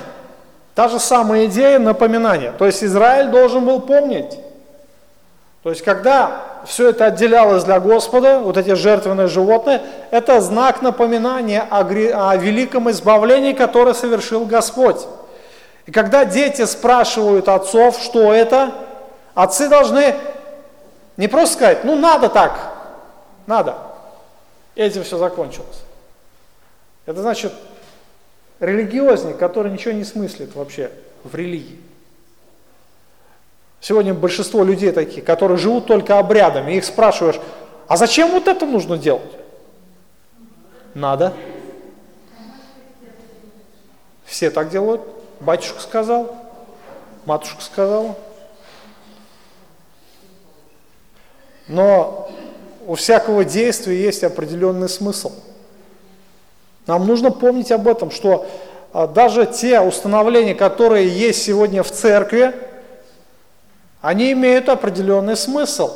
Та 0.76 0.88
же 0.88 1.00
самая 1.00 1.46
идея 1.46 1.80
напоминания. 1.80 2.52
То 2.52 2.66
есть 2.66 2.84
Израиль 2.84 3.30
должен 3.30 3.66
был 3.66 3.82
помнить. 3.82 4.38
То 5.63 5.69
есть 5.69 5.82
когда 5.82 6.43
все 6.65 6.89
это 6.89 7.06
отделялось 7.06 7.63
для 7.63 7.80
Господа, 7.80 8.39
вот 8.39 8.58
эти 8.58 8.76
жертвенные 8.76 9.28
животные, 9.28 9.82
это 10.12 10.41
знак 10.41 10.82
напоминания 10.82 11.62
о, 11.62 11.80
о 11.80 12.36
великом 12.36 12.91
избавлении, 12.91 13.54
которое 13.54 13.93
совершил 13.93 14.45
Господь. 14.45 15.08
И 15.86 15.91
когда 15.91 16.26
дети 16.26 16.65
спрашивают 16.65 17.47
отцов, 17.47 17.97
что 18.02 18.34
это, 18.34 18.73
отцы 19.34 19.69
должны 19.69 20.15
не 21.15 21.30
просто 21.30 21.56
сказать, 21.56 21.84
ну 21.86 21.95
надо 21.95 22.28
так, 22.28 22.73
надо. 23.47 23.76
И 24.76 24.82
этим 24.82 25.04
все 25.04 25.17
закончилось. 25.17 25.84
Это 27.06 27.21
значит, 27.21 27.54
религиозник, 28.60 29.38
который 29.38 29.71
ничего 29.71 29.93
не 29.93 30.04
смыслит 30.04 30.56
вообще 30.56 30.91
в 31.23 31.36
религии. 31.36 31.80
Сегодня 33.84 34.13
большинство 34.13 34.63
людей 34.63 34.91
такие, 34.91 35.22
которые 35.22 35.58
живут 35.58 35.86
только 35.86 36.17
обрядами, 36.17 36.72
их 36.72 36.86
спрашиваешь, 36.86 37.39
а 37.88 37.98
зачем 37.98 38.32
вот 38.32 38.48
это 38.48 38.65
нужно 38.65 38.98
делать? 38.98 39.32
Надо. 40.93 41.34
Все 44.26 44.50
так 44.50 44.69
делают. 44.69 45.02
Батюшка 45.39 45.82
сказал, 45.82 46.36
матушка 47.26 47.62
сказала. 47.62 48.15
Но 51.67 52.32
у 52.88 52.96
всякого 52.96 53.43
действия 53.43 54.02
есть 54.02 54.24
определенный 54.24 54.89
смысл– 54.89 55.34
нам 56.86 57.08
нужно 57.08 57.32
помнить 57.32 57.72
об 57.72 57.88
этом, 57.88 58.12
что 58.12 58.46
а, 58.91 59.08
даже 59.08 59.46
те 59.46 59.80
установления, 59.80 60.54
которые 60.54 61.08
есть 61.08 61.43
сегодня 61.43 61.82
в 61.82 61.91
церкви, 61.91 62.54
они 64.04 64.34
имеют 64.34 64.68
определенный 64.68 65.38
смысл. 65.38 65.96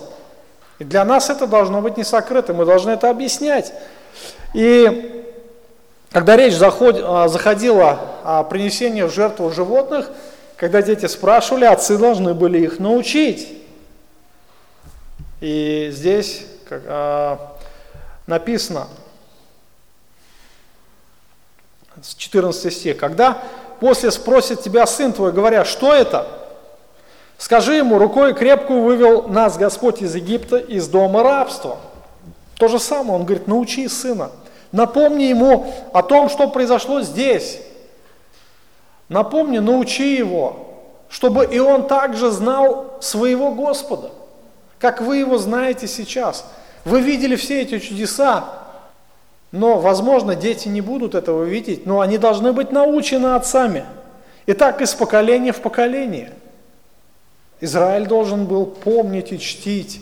И 0.80 0.86
для 0.86 1.04
нас 1.04 1.30
это 1.30 1.46
должно 1.46 1.82
быть 1.82 1.98
не 1.98 2.06
сокрыто, 2.06 2.54
мы 2.54 2.66
должны 2.66 2.92
это 2.92 3.10
объяснять. 3.10 3.74
И 4.54 5.26
когда 6.12 6.38
речь 6.38 6.56
заход, 6.56 7.02
а, 7.04 7.28
заходила 7.28 8.00
о 8.24 8.44
принесении 8.46 9.02
в 9.02 9.14
жертву 9.14 9.52
животных, 9.52 10.10
когда 10.56 10.82
дети 10.82 11.06
спрашивали, 11.06 11.66
отцы 11.66 11.98
должны 11.98 12.34
были 12.34 12.60
их 12.60 12.80
научить. 12.80 13.62
И 15.42 15.90
здесь 15.92 16.46
как, 16.70 16.84
а, 16.86 17.58
написано, 18.26 18.88
14 22.16 22.74
стих. 22.74 22.96
Когда 22.96 23.44
после 23.82 24.12
спросит 24.12 24.62
тебя 24.62 24.86
сын 24.88 25.12
твой, 25.12 25.34
говоря, 25.34 25.66
что 25.66 25.94
это? 25.94 26.47
Скажи 27.38 27.76
ему, 27.76 28.00
рукой 28.00 28.34
крепкую 28.34 28.82
вывел 28.82 29.28
нас 29.28 29.58
Господь 29.58 30.02
из 30.02 30.16
Египта, 30.16 30.58
из 30.58 30.88
дома 30.88 31.22
рабства. 31.24 31.78
То 32.56 32.68
же 32.68 32.80
самое, 32.80 33.20
он 33.20 33.26
говорит, 33.26 33.48
научи 33.48 33.88
сына. 33.88 34.32
Напомни 34.72 35.26
ему 35.26 35.72
о 35.94 36.02
том, 36.02 36.30
что 36.30 36.48
произошло 36.48 37.02
здесь. 37.02 37.60
Напомни, 39.08 39.60
научи 39.60 40.16
его, 40.16 40.68
чтобы 41.10 41.46
и 41.46 41.60
он 41.60 41.88
также 41.88 42.32
знал 42.32 42.98
своего 43.00 43.52
Господа, 43.52 44.12
как 44.80 45.02
вы 45.02 45.18
его 45.18 45.38
знаете 45.38 45.88
сейчас. 45.88 46.46
Вы 46.84 47.02
видели 47.02 47.36
все 47.36 47.62
эти 47.62 47.80
чудеса, 47.80 48.46
но, 49.52 49.80
возможно, 49.80 50.36
дети 50.36 50.68
не 50.68 50.82
будут 50.82 51.16
этого 51.16 51.44
видеть, 51.44 51.86
но 51.86 52.02
они 52.02 52.18
должны 52.18 52.52
быть 52.52 52.72
научены 52.72 53.36
отцами. 53.36 53.86
И 54.46 54.54
так 54.54 54.82
из 54.82 54.94
поколения 54.94 55.54
в 55.54 55.62
поколение. 55.62 56.34
Израиль 57.60 58.08
должен 58.08 58.46
был 58.46 58.66
помнить 58.66 59.32
и 59.32 59.40
чтить 59.40 60.02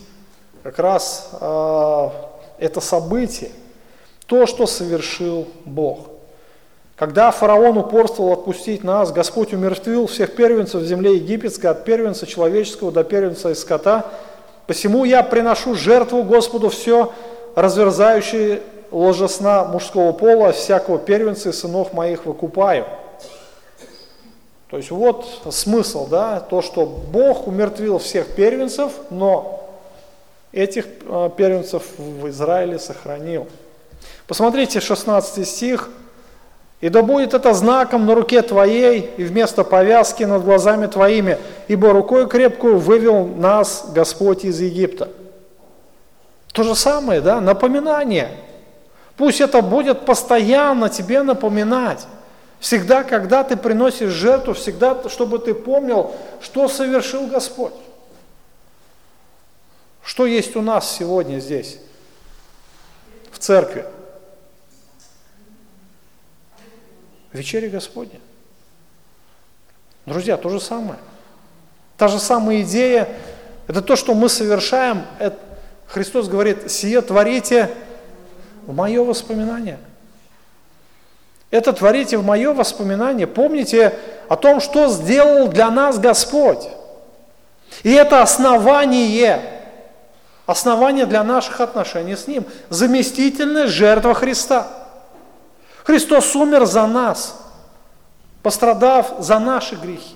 как 0.63 0.79
раз 0.79 1.29
э, 1.39 2.09
это 2.59 2.81
событие, 2.81 3.51
то, 4.25 4.45
что 4.45 4.65
совершил 4.65 5.47
Бог. 5.63 6.09
Когда 6.95 7.31
фараон 7.31 7.77
упорствовал 7.77 8.33
отпустить 8.33 8.83
нас, 8.83 9.11
Господь 9.11 9.53
умертвил 9.53 10.07
всех 10.07 10.35
первенцев 10.35 10.81
в 10.81 10.85
земле 10.85 11.15
египетской, 11.15 11.67
от 11.67 11.83
первенца 11.83 12.25
человеческого 12.25 12.91
до 12.91 13.03
первенца 13.03 13.51
из 13.51 13.59
скота. 13.59 14.05
Посему 14.65 15.03
я 15.03 15.21
приношу 15.21 15.75
жертву 15.75 16.23
Господу 16.23 16.69
все 16.69 17.13
разверзающее 17.55 18.61
ложесна 18.91 19.65
мужского 19.65 20.13
пола, 20.13 20.51
всякого 20.53 20.97
первенца 20.97 21.49
и 21.49 21.53
сынов 21.53 21.93
моих 21.93 22.25
выкупаю. 22.25 22.85
То 24.69 24.77
есть 24.77 24.91
вот 24.91 25.43
смысл, 25.51 26.07
да, 26.07 26.39
то, 26.39 26.61
что 26.61 26.85
Бог 26.85 27.47
умертвил 27.47 27.99
всех 27.99 28.27
первенцев, 28.35 28.91
но 29.09 29.69
этих 30.51 30.85
э, 31.07 31.29
первенцев 31.37 31.83
в 31.97 32.27
Израиле 32.29 32.79
сохранил. 32.79 33.47
Посмотрите 34.27 34.79
16 34.79 35.47
стих. 35.47 35.89
«И 36.81 36.89
да 36.89 37.01
будет 37.01 37.33
это 37.33 37.53
знаком 37.53 38.05
на 38.05 38.15
руке 38.15 38.41
твоей 38.41 39.09
и 39.17 39.23
вместо 39.23 39.63
повязки 39.63 40.23
над 40.23 40.43
глазами 40.43 40.87
твоими, 40.87 41.37
ибо 41.67 41.93
рукой 41.93 42.27
крепкую 42.27 42.79
вывел 42.79 43.25
нас 43.25 43.85
Господь 43.93 44.43
из 44.43 44.59
Египта». 44.59 45.09
То 46.51 46.63
же 46.63 46.75
самое, 46.75 47.21
да, 47.21 47.41
напоминание. 47.41 48.29
Пусть 49.17 49.41
это 49.41 49.61
будет 49.61 50.05
постоянно 50.05 50.89
тебе 50.89 51.21
напоминать. 51.21 52.07
Всегда, 52.59 53.03
когда 53.03 53.43
ты 53.43 53.57
приносишь 53.57 54.11
жертву, 54.11 54.53
всегда, 54.53 55.07
чтобы 55.09 55.39
ты 55.39 55.53
помнил, 55.53 56.15
что 56.41 56.67
совершил 56.67 57.27
Господь. 57.27 57.73
Что 60.03 60.25
есть 60.25 60.55
у 60.55 60.61
нас 60.61 60.89
сегодня 60.95 61.39
здесь, 61.39 61.79
в 63.31 63.39
церкви? 63.39 63.85
Вечеря 67.33 67.69
Господня. 67.69 68.19
Друзья, 70.05 70.37
то 70.37 70.49
же 70.49 70.61
самое. 70.61 70.99
Та 71.97 72.07
же 72.07 72.19
самая 72.19 72.61
идея, 72.61 73.09
это 73.67 73.81
то, 73.81 73.95
что 73.95 74.13
мы 74.13 74.29
совершаем, 74.29 75.05
это, 75.19 75.39
Христос 75.87 76.27
говорит, 76.27 76.71
сие 76.71 77.01
творите 77.01 77.71
в 78.65 78.73
мое 78.73 79.03
воспоминание. 79.03 79.79
Это 81.51 81.73
творите 81.73 82.17
в 82.17 82.25
мое 82.25 82.53
воспоминание. 82.53 83.27
Помните 83.27 83.93
о 84.27 84.35
том, 84.35 84.59
что 84.59 84.89
сделал 84.89 85.47
для 85.47 85.69
нас 85.69 85.99
Господь. 85.99 86.67
И 87.83 87.91
это 87.91 88.21
основание, 88.21 89.41
основание 90.45 91.05
для 91.05 91.23
наших 91.23 91.61
отношений 91.61 92.15
с 92.15 92.27
Ним. 92.27 92.45
Заместительная 92.69 93.67
жертва 93.67 94.13
Христа. 94.13 94.67
Христос 95.83 96.35
умер 96.35 96.65
за 96.65 96.87
нас, 96.87 97.39
пострадав 98.41 99.13
за 99.19 99.37
наши 99.39 99.75
грехи. 99.75 100.15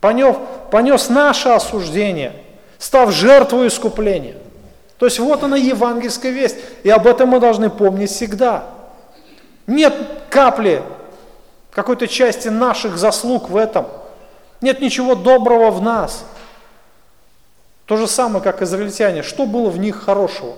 Понес, 0.00 0.36
понес 0.70 1.08
наше 1.08 1.50
осуждение, 1.50 2.32
став 2.78 3.12
жертвой 3.12 3.68
искупления. 3.68 4.36
То 4.98 5.06
есть 5.06 5.18
вот 5.18 5.42
она 5.42 5.56
евангельская 5.56 6.32
весть, 6.32 6.56
и 6.82 6.90
об 6.90 7.06
этом 7.06 7.28
мы 7.28 7.40
должны 7.40 7.68
помнить 7.68 8.10
всегда. 8.10 8.64
Нет 9.66 9.94
капли 10.30 10.82
какой-то 11.70 12.08
части 12.08 12.48
наших 12.48 12.98
заслуг 12.98 13.48
в 13.50 13.56
этом. 13.56 13.86
Нет 14.60 14.80
ничего 14.80 15.14
доброго 15.14 15.70
в 15.70 15.80
нас. 15.80 16.24
То 17.86 17.96
же 17.96 18.06
самое, 18.06 18.42
как 18.42 18.60
израильтяне. 18.62 19.22
Что 19.22 19.46
было 19.46 19.70
в 19.70 19.78
них 19.78 20.02
хорошего? 20.02 20.54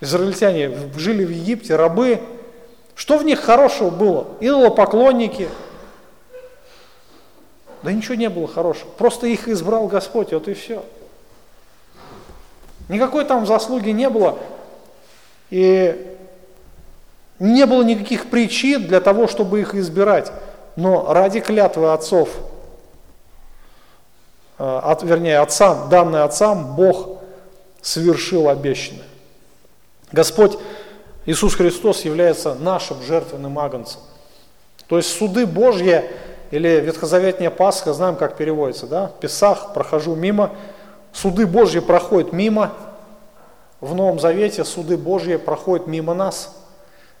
Израильтяне 0.00 0.70
жили 0.96 1.24
в 1.24 1.30
Египте, 1.30 1.74
рабы. 1.74 2.20
Что 2.94 3.18
в 3.18 3.24
них 3.24 3.40
хорошего 3.40 3.90
было? 3.90 4.28
Идолопоклонники. 4.40 5.48
Да 7.82 7.92
ничего 7.92 8.14
не 8.14 8.28
было 8.28 8.46
хорошего. 8.46 8.90
Просто 8.90 9.26
их 9.26 9.48
избрал 9.48 9.86
Господь, 9.86 10.32
вот 10.32 10.48
и 10.48 10.54
все. 10.54 10.84
Никакой 12.88 13.24
там 13.24 13.46
заслуги 13.46 13.90
не 13.90 14.08
было. 14.08 14.38
И 15.50 16.16
не 17.38 17.66
было 17.66 17.82
никаких 17.82 18.30
причин 18.30 18.86
для 18.86 19.00
того, 19.00 19.28
чтобы 19.28 19.60
их 19.60 19.74
избирать. 19.74 20.32
Но 20.76 21.12
ради 21.12 21.40
клятвы 21.40 21.92
отцов, 21.92 22.28
э, 24.58 24.80
от, 24.84 25.02
вернее, 25.02 25.38
отцам, 25.38 25.88
данной 25.88 26.22
отцам, 26.22 26.74
Бог 26.74 27.18
совершил 27.80 28.48
обещанное. 28.48 29.06
Господь 30.12 30.58
Иисус 31.26 31.54
Христос 31.54 32.04
является 32.04 32.54
нашим 32.54 33.02
жертвенным 33.02 33.58
агнцем. 33.58 34.00
То 34.86 34.96
есть 34.96 35.14
суды 35.16 35.46
Божьи 35.46 36.04
или 36.50 36.80
ветхозаветняя 36.80 37.50
Пасха, 37.50 37.92
знаем, 37.92 38.16
как 38.16 38.36
переводится, 38.36 38.86
да? 38.86 39.12
Песах, 39.20 39.74
прохожу 39.74 40.14
мимо, 40.14 40.52
суды 41.12 41.46
Божьи 41.46 41.80
проходят 41.80 42.32
мимо, 42.32 42.72
в 43.80 43.94
Новом 43.94 44.18
Завете 44.18 44.64
суды 44.64 44.96
Божьи 44.96 45.36
проходят 45.36 45.86
мимо 45.86 46.14
нас. 46.14 46.54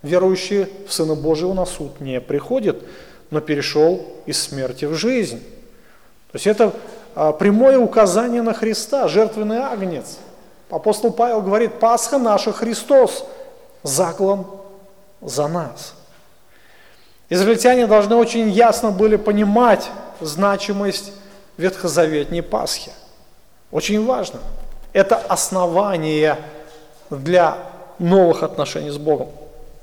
Верующий 0.02 0.66
в 0.86 0.92
Сына 0.92 1.14
Божьего 1.14 1.52
на 1.54 1.64
суд 1.64 2.00
не 2.00 2.20
приходит, 2.20 2.82
но 3.30 3.40
перешел 3.40 4.06
из 4.26 4.40
смерти 4.40 4.84
в 4.84 4.94
жизнь. 4.94 5.40
То 6.30 6.36
есть 6.36 6.46
это 6.46 6.72
а, 7.14 7.32
прямое 7.32 7.78
указание 7.78 8.42
на 8.42 8.54
Христа, 8.54 9.08
жертвенный 9.08 9.58
агнец. 9.58 10.18
Апостол 10.70 11.12
Павел 11.12 11.42
говорит, 11.42 11.80
Пасха 11.80 12.18
наша 12.18 12.52
Христос, 12.52 13.24
заклан 13.82 14.46
за 15.20 15.48
нас. 15.48 15.94
Израильтяне 17.30 17.86
должны 17.86 18.16
очень 18.16 18.50
ясно 18.50 18.90
были 18.90 19.16
понимать 19.16 19.90
значимость 20.20 21.12
ветхозаветней 21.56 22.42
Пасхи. 22.42 22.92
Очень 23.70 24.04
важно. 24.04 24.40
Это 24.92 25.16
основание 25.16 26.38
для 27.10 27.58
новых 27.98 28.42
отношений 28.42 28.90
с 28.90 28.98
Богом. 28.98 29.28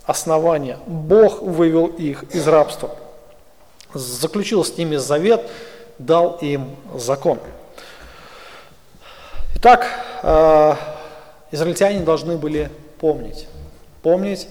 Основание. 0.05 0.77
Бог 0.85 1.41
вывел 1.41 1.87
их 1.87 2.23
из 2.33 2.47
рабства. 2.47 2.91
Заключил 3.93 4.63
с 4.63 4.77
ними 4.77 4.97
завет, 4.97 5.49
дал 5.97 6.37
им 6.41 6.75
закон. 6.95 7.39
Итак, 9.55 9.87
э, 10.21 10.73
израильтяне 11.51 12.01
должны 12.01 12.37
были 12.37 12.69
помнить. 12.99 13.47
Помнить 14.03 14.47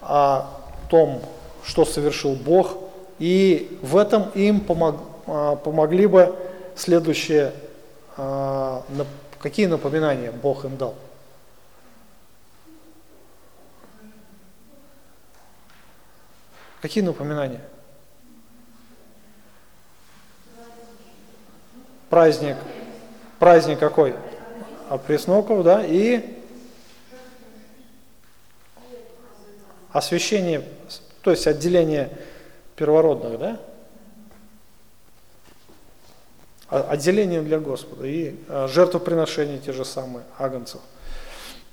о 0.00 0.46
том, 0.88 1.20
что 1.64 1.84
совершил 1.84 2.34
Бог, 2.34 2.76
и 3.18 3.78
в 3.82 3.96
этом 3.96 4.30
им 4.34 4.64
э, 4.66 5.56
помогли 5.62 6.06
бы 6.06 6.34
следующие, 6.74 7.52
э, 8.16 8.80
какие 9.40 9.66
напоминания 9.66 10.32
Бог 10.32 10.64
им 10.64 10.76
дал. 10.76 10.94
Какие 16.80 17.02
напоминания? 17.02 17.60
Праздник. 22.10 22.56
Праздник 23.38 23.78
какой? 23.78 24.14
А 24.88 24.98
Пресноков, 24.98 25.64
да, 25.64 25.84
и 25.84 26.36
освящение, 29.92 30.62
то 31.22 31.30
есть 31.30 31.46
отделение 31.46 32.10
первородных, 32.76 33.38
да? 33.38 33.60
Отделение 36.68 37.42
для 37.42 37.60
Господа 37.60 38.06
и 38.06 38.34
а, 38.48 38.66
жертвоприношения 38.66 39.58
те 39.58 39.72
же 39.72 39.84
самые, 39.84 40.24
агнцев. 40.36 40.80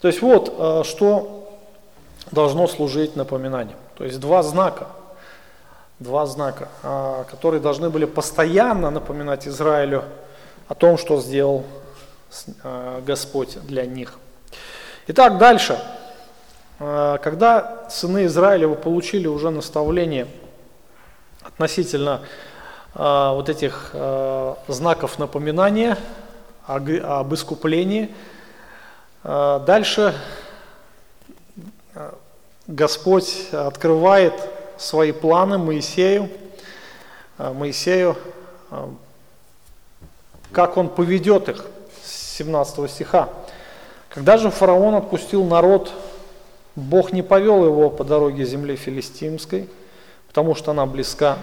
То 0.01 0.07
есть 0.07 0.21
вот, 0.21 0.53
а, 0.55 0.83
что 0.83 1.59
должно 2.31 2.67
служить 2.67 3.15
напоминанием. 3.15 3.77
То 3.95 4.03
есть 4.03 4.19
два 4.19 4.43
знака, 4.43 4.87
два 5.97 6.27
знака, 6.27 6.69
а, 6.83 7.23
которые 7.23 7.59
должны 7.59 7.89
были 7.89 8.05
постоянно 8.05 8.91
напоминать 8.91 9.47
Израилю 9.47 10.03
о 10.67 10.75
том, 10.75 10.97
что 10.97 11.19
сделал 11.19 11.63
Господь 13.05 13.59
для 13.63 13.85
них. 13.85 14.17
Итак, 15.05 15.37
дальше. 15.37 15.79
Когда 16.79 17.87
сыны 17.91 18.25
Израилева 18.25 18.73
получили 18.73 19.27
уже 19.27 19.51
наставление 19.51 20.25
относительно 21.43 22.21
вот 22.93 23.49
этих 23.49 23.95
знаков 24.67 25.17
напоминания 25.19 25.97
об 26.65 27.33
искуплении, 27.33 28.13
дальше 29.23 30.15
Господь 32.67 33.47
открывает 33.51 34.33
свои 34.77 35.11
планы 35.11 35.57
Моисею, 35.57 36.29
Моисею, 37.37 38.15
как 40.51 40.77
он 40.77 40.89
поведет 40.89 41.49
их, 41.49 41.65
с 42.03 42.37
17 42.37 42.91
стиха. 42.91 43.29
Когда 44.09 44.37
же 44.37 44.51
фараон 44.51 44.95
отпустил 44.95 45.43
народ, 45.43 45.91
Бог 46.75 47.11
не 47.11 47.21
повел 47.23 47.65
его 47.65 47.89
по 47.89 48.03
дороге 48.03 48.45
земли 48.45 48.75
филистимской, 48.75 49.67
потому 50.27 50.53
что 50.55 50.71
она 50.71 50.85
близка, 50.85 51.37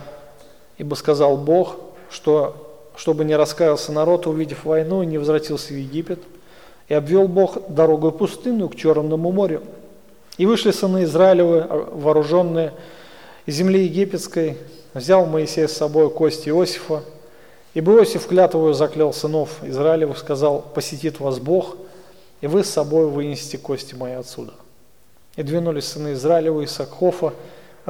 ибо 0.81 0.95
сказал 0.95 1.37
Бог, 1.37 1.76
что 2.11 2.57
чтобы 2.97 3.26
не 3.26 3.37
раскаялся 3.37 3.93
народ, 3.93 4.26
увидев 4.26 4.64
войну, 4.64 5.03
и 5.03 5.07
не 5.07 5.18
возвратился 5.18 5.74
в 5.74 5.76
Египет, 5.76 6.20
и 6.89 6.95
обвел 6.95 7.28
Бог 7.28 7.68
дорогу 7.68 8.11
пустынную 8.11 8.70
к 8.70 8.76
Черному 8.76 9.31
морю. 9.31 9.61
И 10.39 10.47
вышли 10.47 10.70
сыны 10.70 11.05
Израилевы, 11.05 11.66
вооруженные 11.93 12.72
земли 13.47 13.85
египетской, 13.85 14.57
взял 14.95 15.26
Моисей 15.26 15.68
с 15.68 15.72
собой 15.72 16.09
кости 16.11 16.49
Иосифа, 16.49 17.03
Ибо 17.74 17.93
Иосиф 17.93 18.26
клятвою 18.26 18.72
заклял 18.72 19.12
сынов 19.12 19.62
Израилевых, 19.62 20.16
сказал, 20.16 20.62
посетит 20.62 21.20
вас 21.20 21.39
Бог, 21.39 21.76
и 22.41 22.47
вы 22.47 22.64
с 22.64 22.70
собой 22.70 23.07
вынесете 23.07 23.59
кости 23.59 23.95
мои 23.95 24.14
отсюда. 24.14 24.55
И 25.37 25.43
двинулись 25.43 25.85
сыны 25.85 26.14
Израилевы 26.14 26.64
из 26.64 26.70
Сакхофа, 26.70 27.35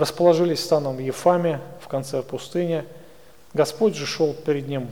расположились 0.01 0.65
станом 0.65 0.97
в 0.97 1.01
Ефаме, 1.01 1.61
в 1.81 1.89
конце 1.89 2.23
пустыни. 2.23 2.85
Господь 3.55 3.95
же 3.95 4.07
шел 4.07 4.33
перед 4.33 4.67
ним 4.67 4.89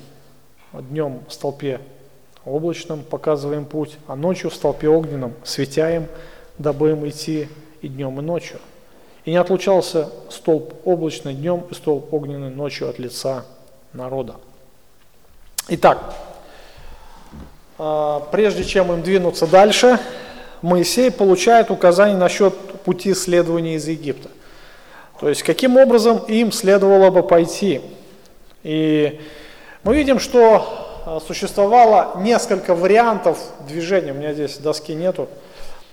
днем 0.72 1.20
в 1.28 1.32
столпе 1.32 1.80
облачном, 2.44 3.02
показывая 3.02 3.56
им 3.56 3.64
путь, 3.64 3.98
а 4.06 4.16
ночью 4.16 4.50
в 4.50 4.54
столпе 4.54 4.88
огненном, 4.88 5.32
светя 5.44 5.94
им, 5.94 6.06
дабы 6.58 6.90
им 6.90 7.08
идти 7.08 7.48
и 7.80 7.88
днем, 7.88 8.18
и 8.20 8.22
ночью. 8.22 8.58
И 9.24 9.30
не 9.30 9.36
отлучался 9.36 10.10
столб 10.30 10.74
облачный 10.84 11.34
днем 11.34 11.64
и 11.70 11.74
столб 11.74 12.12
огненный 12.12 12.50
ночью 12.50 12.88
от 12.88 12.98
лица 12.98 13.44
народа. 13.92 14.36
Итак, 15.68 16.14
а, 17.78 18.20
прежде 18.32 18.64
чем 18.64 18.92
им 18.92 19.02
двинуться 19.02 19.46
дальше, 19.46 19.98
Моисей 20.62 21.10
получает 21.10 21.70
указание 21.70 22.16
насчет 22.16 22.54
пути 22.82 23.14
следования 23.14 23.76
из 23.76 23.86
Египта. 23.86 24.30
То 25.20 25.28
есть, 25.28 25.42
каким 25.42 25.76
образом 25.76 26.18
им 26.28 26.52
следовало 26.52 27.10
бы 27.10 27.22
пойти. 27.22 27.80
И 28.62 29.20
мы 29.82 29.96
видим, 29.96 30.18
что 30.20 31.02
а, 31.06 31.20
существовало 31.20 32.20
несколько 32.20 32.74
вариантов 32.74 33.38
движения. 33.66 34.12
У 34.12 34.14
меня 34.14 34.32
здесь 34.32 34.58
доски 34.58 34.94
нету. 34.94 35.28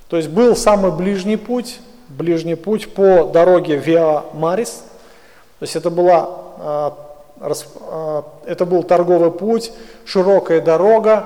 То 0.09 0.17
есть 0.17 0.29
был 0.29 0.55
самый 0.55 0.91
ближний 0.91 1.37
путь, 1.37 1.79
ближний 2.09 2.55
путь 2.55 2.93
по 2.93 3.25
дороге 3.25 3.77
Виа 3.77 4.25
Марис. 4.33 4.83
То 5.59 5.63
есть 5.63 5.75
это 5.75 5.89
была 5.89 6.29
а, 6.59 7.05
а, 7.39 8.23
это 8.45 8.65
был 8.65 8.83
торговый 8.83 9.31
путь, 9.31 9.71
широкая 10.05 10.61
дорога, 10.61 11.25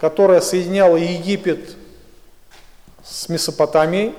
которая 0.00 0.40
соединяла 0.40 0.96
Египет 0.96 1.76
с 3.04 3.28
Месопотамией, 3.28 4.14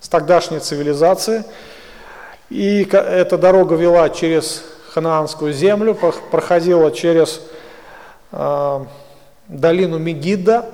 с 0.00 0.08
тогдашней 0.08 0.58
цивилизацией. 0.58 1.44
И 2.50 2.84
эта 2.84 3.38
дорога 3.38 3.74
вела 3.74 4.08
через 4.10 4.64
Ханаанскую 4.90 5.52
землю, 5.52 5.94
проходила 6.30 6.90
через 6.92 7.40
э, 8.32 8.84
долину 9.48 9.98
Мегидда 9.98 10.70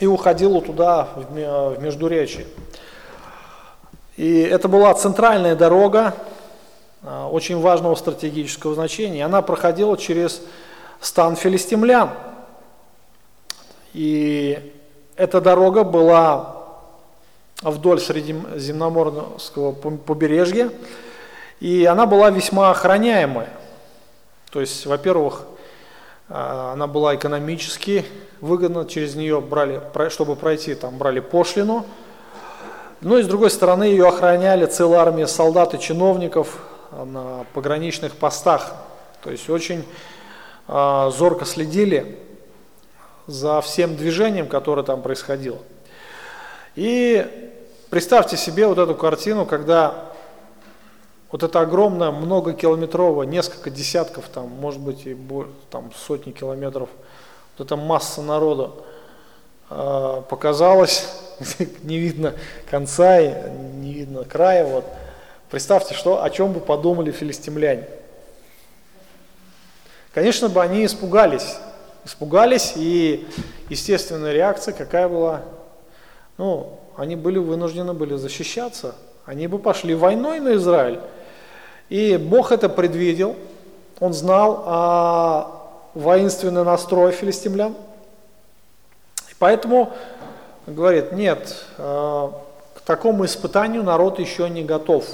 и 0.00 0.06
уходила 0.06 0.60
туда, 0.60 1.08
в, 1.14 1.32
в 1.32 1.82
Междуречье. 1.82 2.46
И 4.16 4.40
это 4.40 4.66
была 4.66 4.92
центральная 4.94 5.54
дорога, 5.54 6.14
а, 7.04 7.28
очень 7.28 7.60
важного 7.60 7.94
стратегического 7.94 8.74
значения. 8.74 9.24
Она 9.24 9.42
проходила 9.42 9.96
через 9.96 10.42
стан 11.00 11.36
филистимлян. 11.36 12.10
И 13.92 14.74
эта 15.14 15.40
дорога 15.40 15.84
была 15.84 16.57
вдоль 17.62 18.00
Средиземноморского 18.00 19.72
побережья, 19.72 20.70
и 21.60 21.84
она 21.84 22.06
была 22.06 22.30
весьма 22.30 22.70
охраняемая. 22.70 23.50
То 24.50 24.60
есть, 24.60 24.86
во-первых, 24.86 25.42
а, 26.28 26.72
она 26.72 26.86
была 26.86 27.14
экономически 27.16 28.04
выгодна, 28.40 28.86
через 28.86 29.14
нее 29.14 29.40
брали, 29.40 29.80
чтобы 30.10 30.36
пройти, 30.36 30.74
там 30.74 30.98
брали 30.98 31.20
пошлину. 31.20 31.84
Ну 33.00 33.18
и 33.18 33.22
с 33.22 33.26
другой 33.26 33.50
стороны, 33.50 33.84
ее 33.84 34.08
охраняли 34.08 34.66
целая 34.66 35.00
армия 35.00 35.26
солдат 35.26 35.74
и 35.74 35.80
чиновников, 35.80 36.58
на 36.90 37.44
пограничных 37.54 38.14
постах. 38.16 38.74
То 39.22 39.30
есть 39.30 39.48
очень 39.50 39.84
э, 40.66 41.10
зорко 41.14 41.44
следили 41.44 42.18
за 43.26 43.60
всем 43.60 43.96
движением, 43.96 44.48
которое 44.48 44.82
там 44.82 45.02
происходило. 45.02 45.58
И 46.78 47.26
представьте 47.90 48.36
себе 48.36 48.68
вот 48.68 48.78
эту 48.78 48.94
картину, 48.94 49.46
когда 49.46 50.12
вот 51.32 51.42
это 51.42 51.58
огромное, 51.58 52.12
многокилометровое, 52.12 53.26
несколько 53.26 53.68
десятков, 53.68 54.28
там, 54.32 54.46
может 54.46 54.80
быть, 54.80 55.04
и 55.04 55.16
там, 55.70 55.90
сотни 56.06 56.30
километров, 56.30 56.88
вот 57.56 57.66
эта 57.66 57.74
масса 57.74 58.22
народа 58.22 58.70
э, 59.70 60.22
показалась, 60.30 61.08
не 61.82 61.98
видно 61.98 62.34
конца, 62.70 63.22
не 63.22 63.94
видно 63.94 64.22
края, 64.22 64.64
вот, 64.64 64.84
Представьте, 65.50 65.94
что, 65.94 66.22
о 66.22 66.30
чем 66.30 66.52
бы 66.52 66.60
подумали 66.60 67.10
филистимляне. 67.10 67.88
Конечно 70.14 70.48
бы 70.48 70.62
они 70.62 70.86
испугались. 70.86 71.56
Испугались, 72.04 72.74
и 72.76 73.26
естественная 73.68 74.32
реакция 74.32 74.74
какая 74.74 75.08
была? 75.08 75.42
Ну, 76.38 76.78
они 76.96 77.16
были 77.16 77.38
вынуждены 77.38 77.92
были 77.92 78.14
защищаться. 78.14 78.94
Они 79.26 79.46
бы 79.46 79.58
пошли 79.58 79.94
войной 79.94 80.40
на 80.40 80.54
Израиль. 80.54 81.00
И 81.90 82.16
Бог 82.16 82.52
это 82.52 82.68
предвидел. 82.68 83.36
Он 84.00 84.14
знал 84.14 84.62
о 84.66 85.90
воинственный 85.94 86.64
настрой 86.64 87.12
филистимлян. 87.12 87.72
И 89.30 89.34
поэтому 89.38 89.92
говорит, 90.66 91.12
нет, 91.12 91.64
э, 91.76 92.30
к 92.74 92.80
такому 92.82 93.24
испытанию 93.24 93.82
народ 93.82 94.18
еще 94.18 94.48
не 94.48 94.64
готов. 94.64 95.04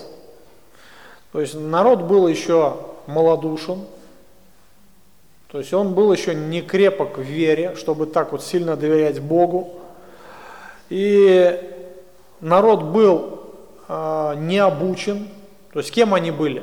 То 1.33 1.41
есть 1.41 1.55
народ 1.55 2.03
был 2.03 2.29
еще 2.29 2.77
малодушен, 3.07 3.85
то 5.49 5.59
есть 5.59 5.73
он 5.73 5.95
был 5.95 6.13
еще 6.13 6.35
не 6.35 6.63
крепок 6.63 7.19
в 7.19 7.23
вере, 7.23 7.75
чтобы 7.77 8.07
так 8.07 8.33
вот 8.33 8.43
сильно 8.43 8.77
доверять 8.77 9.21
Богу. 9.21 9.75
И 10.95 11.61
народ 12.41 12.85
был 12.85 13.41
э, 13.89 14.35
не 14.37 14.59
обучен. 14.59 15.27
То 15.73 15.81
есть 15.81 15.91
кем 15.91 16.15
они 16.15 16.31
были? 16.31 16.63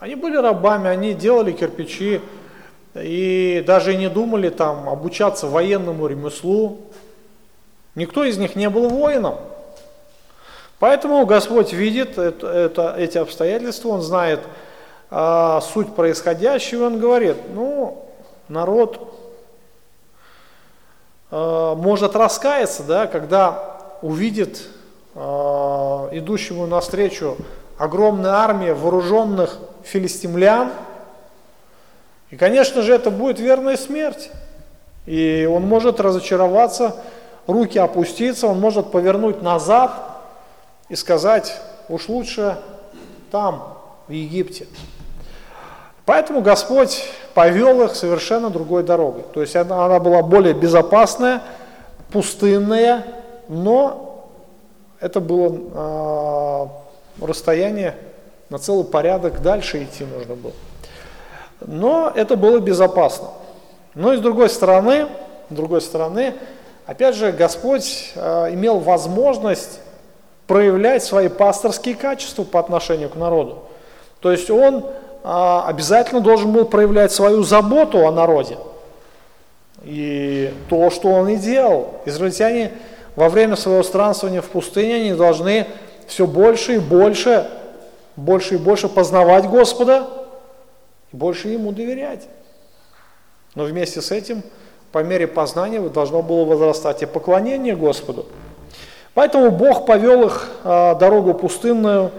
Они 0.00 0.16
были 0.16 0.36
рабами, 0.36 0.88
они 0.88 1.14
делали 1.14 1.52
кирпичи 1.52 2.20
и 2.96 3.62
даже 3.64 3.94
не 3.94 4.08
думали 4.08 4.48
там 4.48 4.88
обучаться 4.88 5.46
военному 5.46 6.08
ремеслу. 6.08 6.80
Никто 7.94 8.24
из 8.24 8.36
них 8.36 8.56
не 8.56 8.68
был 8.68 8.88
воином. 8.88 9.36
Поэтому 10.80 11.24
Господь 11.24 11.72
видит 11.72 12.18
это, 12.18 12.48
это, 12.48 12.96
эти 12.98 13.16
обстоятельства, 13.16 13.90
Он 13.90 14.02
знает 14.02 14.40
а, 15.08 15.60
суть 15.60 15.94
происходящего, 15.94 16.86
Он 16.86 16.98
говорит, 16.98 17.36
ну, 17.54 18.08
народ 18.48 19.21
а, 21.32 21.74
может 21.74 22.14
раскаяться, 22.14 22.84
да, 22.84 23.08
когда 23.08 23.80
увидит 24.02 24.62
а, 25.16 26.08
идущему 26.12 26.66
навстречу 26.66 27.36
огромная 27.76 28.34
армия 28.34 28.74
вооруженных 28.74 29.58
филистимлян, 29.82 30.70
и, 32.30 32.36
конечно 32.36 32.82
же, 32.82 32.94
это 32.94 33.10
будет 33.10 33.40
верная 33.40 33.76
смерть. 33.76 34.30
И 35.06 35.48
он 35.50 35.66
может 35.66 35.98
разочароваться, 35.98 36.94
руки 37.48 37.76
опуститься, 37.80 38.46
он 38.46 38.60
может 38.60 38.92
повернуть 38.92 39.42
назад– 39.42 39.92
и 40.92 40.94
сказать, 40.94 41.58
уж 41.88 42.10
лучше 42.10 42.58
там, 43.30 43.78
в 44.08 44.12
Египте. 44.12 44.66
Поэтому 46.04 46.40
Господь 46.40 47.04
повел 47.34 47.82
их 47.82 47.94
совершенно 47.94 48.50
другой 48.50 48.82
дорогой. 48.82 49.24
То 49.32 49.40
есть 49.40 49.54
она, 49.54 49.86
она 49.86 50.00
была 50.00 50.22
более 50.22 50.54
безопасная, 50.54 51.42
пустынная, 52.10 53.04
но 53.48 54.28
это 55.00 55.20
было 55.20 56.68
э, 57.20 57.24
расстояние 57.24 57.94
на 58.52 58.58
целый 58.58 58.84
порядок 58.84 59.40
дальше 59.40 59.82
идти 59.82 60.04
нужно 60.04 60.34
было. 60.34 60.52
Но 61.60 62.12
это 62.14 62.36
было 62.36 62.58
безопасно. 62.58 63.28
Но 63.94 64.12
и 64.12 64.18
с 64.18 64.20
другой 64.20 64.50
стороны, 64.50 65.06
с 65.48 65.54
другой 65.54 65.80
стороны, 65.80 66.34
опять 66.84 67.14
же, 67.14 67.32
Господь 67.32 68.12
э, 68.14 68.52
имел 68.52 68.78
возможность 68.78 69.80
проявлять 70.46 71.02
свои 71.02 71.28
пасторские 71.28 71.94
качества 71.94 72.44
по 72.44 72.60
отношению 72.60 73.08
к 73.08 73.16
народу. 73.16 73.62
То 74.20 74.30
есть 74.30 74.50
он 74.50 74.84
обязательно 75.22 76.20
должен 76.20 76.52
был 76.52 76.64
проявлять 76.64 77.12
свою 77.12 77.42
заботу 77.42 78.06
о 78.06 78.12
народе. 78.12 78.58
И 79.84 80.52
то, 80.68 80.90
что 80.90 81.08
он 81.08 81.28
и 81.28 81.36
делал. 81.36 81.94
Израильтяне 82.06 82.72
во 83.16 83.28
время 83.28 83.56
своего 83.56 83.82
странствования 83.82 84.40
в 84.40 84.48
пустыне, 84.48 84.96
они 84.96 85.12
должны 85.12 85.66
все 86.06 86.26
больше 86.26 86.76
и 86.76 86.78
больше, 86.78 87.48
больше 88.16 88.54
и 88.54 88.58
больше 88.58 88.88
познавать 88.88 89.48
Господа, 89.48 90.08
больше 91.12 91.48
Ему 91.48 91.72
доверять. 91.72 92.26
Но 93.54 93.64
вместе 93.64 94.00
с 94.00 94.10
этим, 94.10 94.42
по 94.92 95.02
мере 95.02 95.26
познания, 95.26 95.80
должно 95.80 96.22
было 96.22 96.44
возрастать 96.44 97.02
и 97.02 97.06
поклонение 97.06 97.76
Господу. 97.76 98.26
Поэтому 99.14 99.50
Бог 99.50 99.84
повел 99.84 100.24
их 100.24 100.48
а, 100.64 100.94
дорогу 100.94 101.34
пустынную 101.34 102.12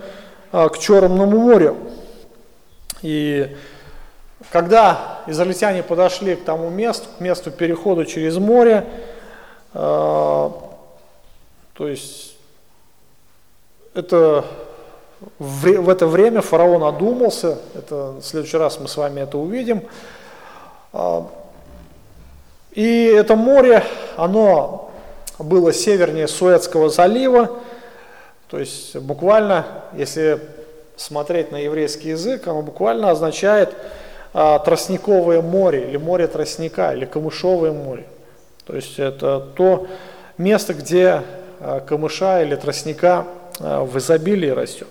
а, 0.52 0.70
к 0.70 0.78
Черному 0.78 1.26
морю. 1.26 1.76
И 3.04 3.56
когда 4.50 5.20
израильтяне 5.28 5.84
подошли 5.84 6.36
к 6.36 6.44
тому 6.44 6.70
месту, 6.70 7.10
к 7.18 7.20
месту 7.20 7.52
перехода 7.52 8.06
через 8.06 8.38
море, 8.38 8.86
а, 9.74 10.52
то 11.74 11.88
есть 11.88 12.38
это 13.94 14.46
в, 15.38 15.82
в 15.82 15.90
это 15.90 16.08
время 16.08 16.42
фараон 16.42 16.84
одумался, 16.84 17.60
это 17.76 18.14
в 18.14 18.22
следующий 18.22 18.58
раз 18.58 18.80
мы 18.80 18.88
с 18.88 18.96
вами 18.96 19.20
это 19.20 19.38
увидим. 19.38 19.84
А, 20.94 21.28
и 22.72 23.06
это 23.06 23.36
море, 23.36 23.84
оно 24.16 24.92
было 25.40 25.74
севернее 25.74 26.30
Суэцкого 26.30 26.90
залива, 26.90 27.60
то 28.48 28.60
есть 28.60 28.96
буквально, 28.96 29.66
если 29.94 30.40
смотреть 30.96 31.52
на 31.52 31.58
еврейский 31.58 32.10
язык, 32.10 32.48
оно 32.48 32.62
буквально 32.62 33.12
означает 33.12 33.76
а, 34.34 34.60
тростниковое 34.60 35.42
море, 35.42 35.90
или 35.90 35.98
море 35.98 36.28
тростника, 36.28 36.94
или 36.94 37.06
камышовое 37.06 37.72
море. 37.72 38.06
То 38.66 38.76
есть 38.76 39.00
это 39.00 39.40
то 39.40 39.88
место, 40.38 40.74
где 40.74 41.22
а, 41.60 41.80
камыша 41.80 42.42
или 42.42 42.56
тростника 42.56 43.26
а, 43.60 43.84
в 43.84 43.98
изобилии 43.98 44.50
растет. 44.50 44.88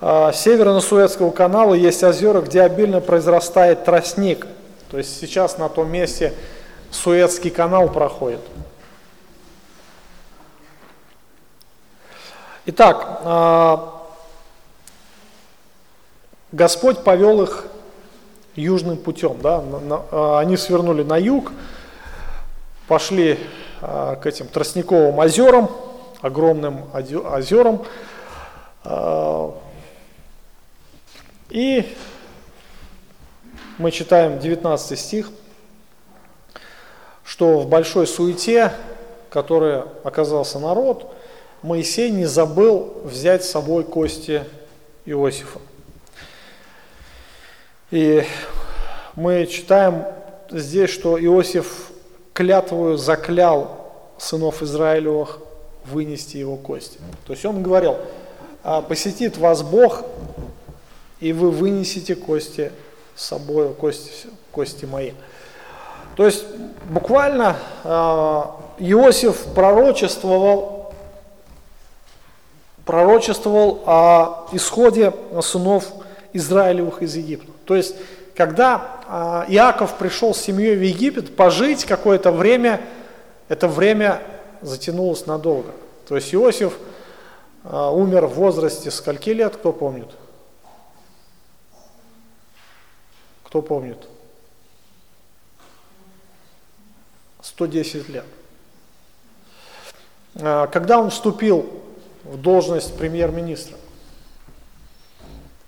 А, 0.00 0.32
Северно-Суэцкого 0.32 1.30
канала 1.30 1.74
есть 1.74 2.02
озера, 2.02 2.40
где 2.40 2.62
обильно 2.62 3.00
произрастает 3.00 3.84
тростник. 3.84 4.46
То 4.90 4.98
есть 4.98 5.20
сейчас 5.20 5.58
на 5.58 5.68
том 5.68 5.90
месте 5.90 6.32
Суэцкий 6.90 7.50
канал 7.50 7.88
проходит. 7.88 8.40
Итак, 12.66 13.20
а, 13.24 13.99
Господь 16.52 17.04
повел 17.04 17.42
их 17.42 17.66
южным 18.56 18.96
путем. 18.96 19.38
Да? 19.40 19.62
А, 20.10 20.38
они 20.40 20.56
свернули 20.56 21.02
на 21.02 21.16
юг, 21.16 21.52
пошли 22.88 23.38
к 23.80 24.20
этим 24.24 24.46
тростниковым 24.46 25.18
озерам, 25.18 25.70
огромным 26.20 26.84
озерам, 26.92 27.82
и 31.48 31.96
мы 33.78 33.90
читаем 33.90 34.38
19 34.38 34.98
стих, 34.98 35.30
что 37.24 37.60
в 37.60 37.68
большой 37.68 38.06
суете, 38.06 38.72
которой 39.30 39.84
оказался 40.04 40.58
народ, 40.58 41.10
Моисей 41.62 42.10
не 42.10 42.26
забыл 42.26 43.00
взять 43.04 43.44
с 43.44 43.50
собой 43.50 43.84
кости 43.84 44.44
Иосифа. 45.06 45.60
И 47.90 48.24
мы 49.16 49.46
читаем 49.46 50.04
здесь, 50.50 50.90
что 50.90 51.22
Иосиф 51.22 51.90
клятвую 52.32 52.96
заклял 52.96 53.92
сынов 54.18 54.62
Израилевых 54.62 55.38
вынести 55.84 56.36
его 56.36 56.56
кости. 56.56 56.98
То 57.26 57.32
есть 57.32 57.44
он 57.44 57.62
говорил, 57.62 57.96
«А 58.62 58.82
посетит 58.82 59.38
вас 59.38 59.62
Бог 59.62 60.04
и 61.20 61.32
вы 61.32 61.50
вынесете 61.50 62.16
кости 62.16 62.72
с 63.14 63.26
собой, 63.26 63.74
кости, 63.74 64.28
кости 64.50 64.86
мои. 64.86 65.12
То 66.16 66.26
есть 66.26 66.44
буквально 66.88 67.56
э, 67.84 67.88
Иосиф 68.78 69.44
пророчествовал, 69.54 70.94
пророчествовал 72.84 73.82
о 73.86 74.48
исходе 74.52 75.12
сынов 75.42 75.92
Израилевых 76.32 77.02
из 77.02 77.14
Египта. 77.16 77.52
То 77.70 77.76
есть, 77.76 77.94
когда 78.34 79.44
э, 79.46 79.52
Иаков 79.52 79.96
пришел 79.96 80.34
с 80.34 80.40
семьей 80.40 80.74
в 80.74 80.82
Египет 80.82 81.36
пожить 81.36 81.84
какое-то 81.84 82.32
время, 82.32 82.80
это 83.46 83.68
время 83.68 84.20
затянулось 84.60 85.26
надолго. 85.26 85.70
То 86.08 86.16
есть 86.16 86.34
Иосиф 86.34 86.76
э, 87.62 87.90
умер 87.92 88.26
в 88.26 88.34
возрасте 88.34 88.90
скольки 88.90 89.30
лет, 89.30 89.54
кто 89.54 89.72
помнит? 89.72 90.08
Кто 93.44 93.62
помнит? 93.62 93.98
110 97.40 98.08
лет. 98.08 98.26
А, 100.34 100.66
когда 100.66 100.98
он 100.98 101.10
вступил 101.10 101.70
в 102.24 102.36
должность 102.36 102.98
премьер-министра? 102.98 103.76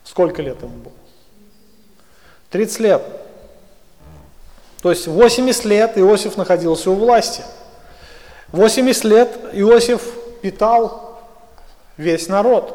Сколько 0.02 0.42
лет 0.42 0.60
ему 0.62 0.78
было? 0.78 1.01
30 2.52 2.80
лет. 2.80 3.02
То 4.80 4.90
есть 4.90 5.06
80 5.06 5.64
лет 5.64 5.98
Иосиф 5.98 6.36
находился 6.36 6.90
у 6.90 6.94
власти. 6.94 7.42
80 8.52 9.04
лет 9.04 9.30
Иосиф 9.52 10.02
питал 10.40 11.20
весь 11.96 12.28
народ. 12.28 12.68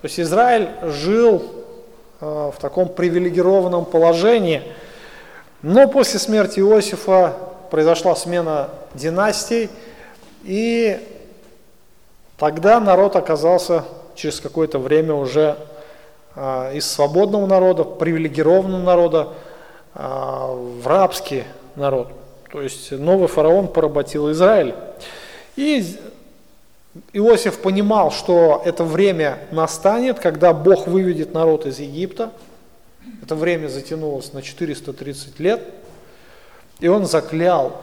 То 0.00 0.06
есть 0.06 0.18
Израиль 0.18 0.68
жил 0.82 1.62
Э, 2.24 2.52
в 2.56 2.60
таком 2.60 2.88
привилегированном 2.88 3.84
положении. 3.84 4.62
Но 5.60 5.88
после 5.88 6.20
смерти 6.20 6.60
Иосифа 6.60 7.34
произошла 7.68 8.14
смена 8.14 8.68
династий, 8.94 9.68
и 10.44 11.00
тогда 12.38 12.78
народ 12.78 13.16
оказался 13.16 13.84
через 14.14 14.38
какое-то 14.38 14.78
время 14.78 15.14
уже 15.14 15.56
из 16.34 16.90
свободного 16.90 17.46
народа, 17.46 17.84
привилегированного 17.84 18.82
народа 18.82 19.28
э, 19.94 20.00
в 20.00 20.86
рабский 20.86 21.44
народ. 21.76 22.08
То 22.50 22.62
есть 22.62 22.90
новый 22.92 23.28
фараон 23.28 23.68
поработил 23.68 24.30
Израиль. 24.30 24.74
И 25.56 25.84
Иосиф 27.12 27.58
понимал, 27.58 28.10
что 28.10 28.62
это 28.64 28.84
время 28.84 29.38
настанет, 29.50 30.18
когда 30.18 30.52
Бог 30.52 30.86
выведет 30.86 31.34
народ 31.34 31.66
из 31.66 31.78
Египта. 31.78 32.32
Это 33.22 33.34
время 33.34 33.68
затянулось 33.68 34.32
на 34.32 34.42
430 34.42 35.38
лет. 35.40 35.62
И 36.80 36.88
он 36.88 37.06
заклял, 37.06 37.80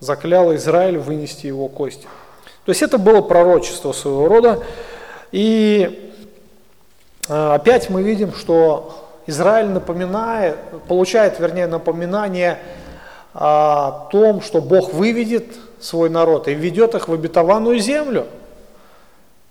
заклял 0.00 0.54
Израиль 0.54 0.98
вынести 0.98 1.46
его 1.46 1.68
кости. 1.68 2.06
То 2.64 2.70
есть 2.70 2.82
это 2.82 2.98
было 2.98 3.20
пророчество 3.22 3.92
своего 3.92 4.28
рода. 4.28 4.62
И 5.32 6.02
а, 6.02 6.05
опять 7.28 7.90
мы 7.90 8.02
видим, 8.02 8.32
что 8.34 9.06
Израиль 9.26 9.68
напоминает, 9.68 10.56
получает, 10.88 11.38
вернее, 11.40 11.66
напоминание 11.66 12.58
о 13.34 14.08
том, 14.10 14.40
что 14.40 14.60
Бог 14.60 14.92
выведет 14.92 15.46
свой 15.80 16.08
народ 16.08 16.48
и 16.48 16.54
ведет 16.54 16.94
их 16.94 17.08
в 17.08 17.12
обетованную 17.12 17.78
землю. 17.78 18.26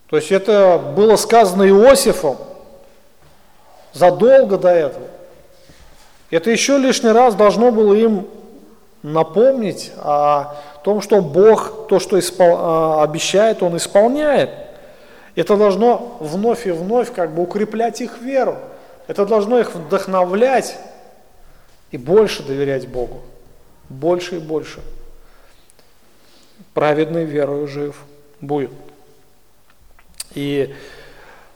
То 0.09 0.17
есть 0.17 0.31
это 0.31 0.81
было 0.95 1.15
сказано 1.15 1.67
Иосифом 1.67 2.37
задолго 3.93 4.57
до 4.57 4.69
этого. 4.69 5.05
Это 6.31 6.49
еще 6.49 6.77
лишний 6.77 7.11
раз 7.11 7.35
должно 7.35 7.71
было 7.71 7.93
им 7.93 8.27
напомнить 9.03 9.91
о 9.97 10.55
том, 10.83 11.01
что 11.01 11.21
Бог 11.21 11.87
то, 11.87 11.99
что 11.99 12.19
испол... 12.19 12.57
А, 12.59 13.03
обещает, 13.03 13.61
Он 13.61 13.77
исполняет. 13.77 14.49
Это 15.35 15.57
должно 15.57 16.17
вновь 16.19 16.65
и 16.65 16.71
вновь 16.71 17.13
как 17.13 17.33
бы 17.33 17.43
укреплять 17.43 18.01
их 18.01 18.19
веру. 18.19 18.57
Это 19.07 19.25
должно 19.25 19.59
их 19.59 19.75
вдохновлять 19.75 20.77
и 21.91 21.97
больше 21.97 22.43
доверять 22.43 22.87
Богу. 22.87 23.21
Больше 23.89 24.37
и 24.37 24.39
больше 24.39 24.81
праведный 26.73 27.25
верою 27.25 27.67
жив 27.67 27.95
будет. 28.41 28.71
И 30.33 30.75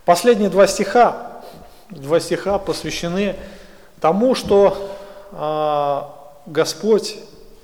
последние 0.05 0.49
два 0.49 0.67
стиха, 0.67 1.41
два 1.89 2.19
стиха 2.19 2.59
посвящены 2.59 3.35
тому, 3.99 4.35
что 4.35 4.95
э, 5.31 6.49
Господь 6.49 7.17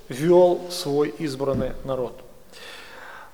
вел 0.10 0.62
свой 0.70 1.10
избранный 1.10 1.72
народ. 1.84 2.25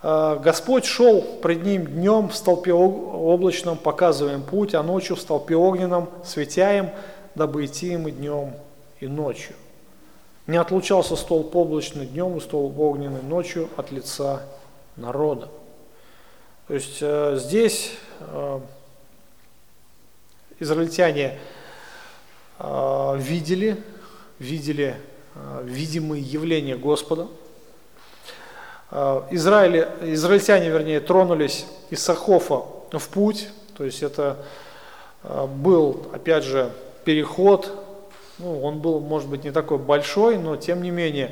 Э, 0.04 0.40
Господь 0.42 0.86
шел 0.86 1.22
пред 1.22 1.64
ним 1.64 1.86
днем 1.86 2.30
в 2.30 2.36
столпе 2.36 2.74
облачном, 2.74 3.78
показывая 3.78 4.36
им 4.36 4.44
путь, 4.44 4.74
а 4.74 4.84
ночью 4.84 5.16
в 5.16 5.22
столпе 5.22 5.56
огненном, 5.56 6.10
светя 6.24 6.78
им, 6.78 6.90
дабы 7.36 7.66
идти 7.66 7.94
им 7.94 8.08
и 8.08 8.12
днем, 8.12 8.54
и 9.00 9.08
ночью. 9.08 9.56
Не 10.48 10.58
отлучался 10.58 11.16
столб 11.16 11.56
облачный 11.56 12.06
днем 12.06 12.38
и 12.38 12.40
столб 12.40 12.78
огненный 12.80 13.22
ночью 13.22 13.70
от 13.78 13.92
лица 13.92 14.42
народа. 14.96 15.48
То 16.68 16.74
есть 16.74 16.98
э, 17.02 17.38
здесь 17.40 17.92
э, 18.20 18.60
израильтяне 20.60 21.40
э, 22.60 23.14
видели, 23.18 23.84
видели 24.40 24.96
э, 25.36 25.62
видимые 25.64 26.22
явления 26.22 26.76
Господа. 26.76 27.28
Э, 28.92 29.22
Израиль, 29.32 29.88
израильтяне, 30.02 30.70
вернее, 30.70 31.00
тронулись 31.00 31.66
из 31.90 32.04
Сахофа 32.04 32.64
в 32.92 33.10
путь, 33.10 33.48
то 33.78 33.86
есть 33.86 34.04
это 34.04 34.38
э, 35.24 35.48
был, 35.48 36.08
опять 36.14 36.44
же, 36.44 36.72
переход 37.06 37.72
ну, 38.38 38.62
он 38.64 38.80
был, 38.80 39.00
может 39.00 39.30
быть, 39.30 39.44
не 39.44 39.52
такой 39.52 39.78
большой, 39.78 40.38
но 40.38 40.56
тем 40.56 40.82
не 40.82 40.90
менее. 40.90 41.28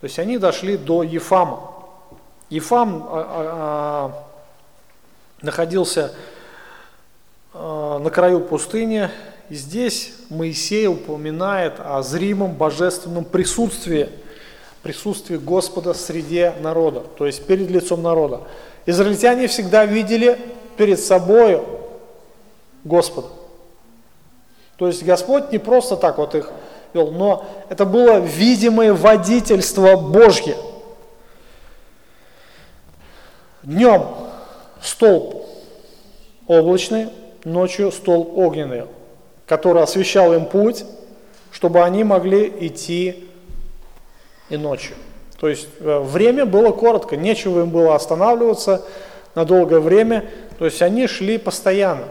То 0.00 0.04
есть 0.04 0.18
они 0.18 0.36
дошли 0.36 0.76
до 0.76 1.02
Ефама. 1.02 1.72
Ефам 2.50 3.06
а, 3.08 4.26
находился 5.40 6.12
на 7.54 8.10
краю 8.12 8.40
пустыни, 8.40 9.08
и 9.48 9.54
здесь 9.54 10.12
Моисей 10.28 10.86
упоминает 10.88 11.74
о 11.78 12.02
зримом 12.02 12.52
божественном 12.52 13.24
присутствии, 13.24 14.10
присутствии 14.82 15.36
Господа 15.36 15.94
среди 15.94 16.50
народа, 16.60 17.00
то 17.16 17.26
есть 17.26 17.46
перед 17.46 17.70
лицом 17.70 18.02
народа. 18.02 18.42
Израильтяне 18.86 19.46
всегда 19.46 19.84
видели 19.86 20.38
перед 20.76 20.98
собой 20.98 21.62
Господа. 22.84 23.28
То 24.76 24.88
есть 24.88 25.04
Господь 25.04 25.52
не 25.52 25.58
просто 25.58 25.96
так 25.96 26.18
вот 26.18 26.34
их 26.34 26.50
вел, 26.92 27.12
но 27.12 27.44
это 27.68 27.84
было 27.86 28.18
видимое 28.18 28.92
водительство 28.92 29.96
Божье. 29.96 30.56
Днем 33.62 34.02
столб 34.82 35.46
облачный, 36.48 37.10
ночью 37.44 37.92
столб 37.92 38.36
огненный, 38.36 38.86
который 39.46 39.82
освещал 39.84 40.34
им 40.34 40.46
путь, 40.46 40.84
чтобы 41.52 41.82
они 41.82 42.02
могли 42.02 42.52
идти 42.66 43.28
и 44.52 44.56
ночью. 44.56 44.94
То 45.40 45.48
есть 45.48 45.66
э, 45.80 45.98
время 46.00 46.46
было 46.46 46.70
коротко, 46.70 47.16
нечего 47.16 47.62
им 47.62 47.70
было 47.70 47.94
останавливаться 47.94 48.84
на 49.34 49.44
долгое 49.44 49.80
время, 49.80 50.26
то 50.58 50.66
есть 50.66 50.82
они 50.82 51.06
шли 51.06 51.38
постоянно. 51.38 52.04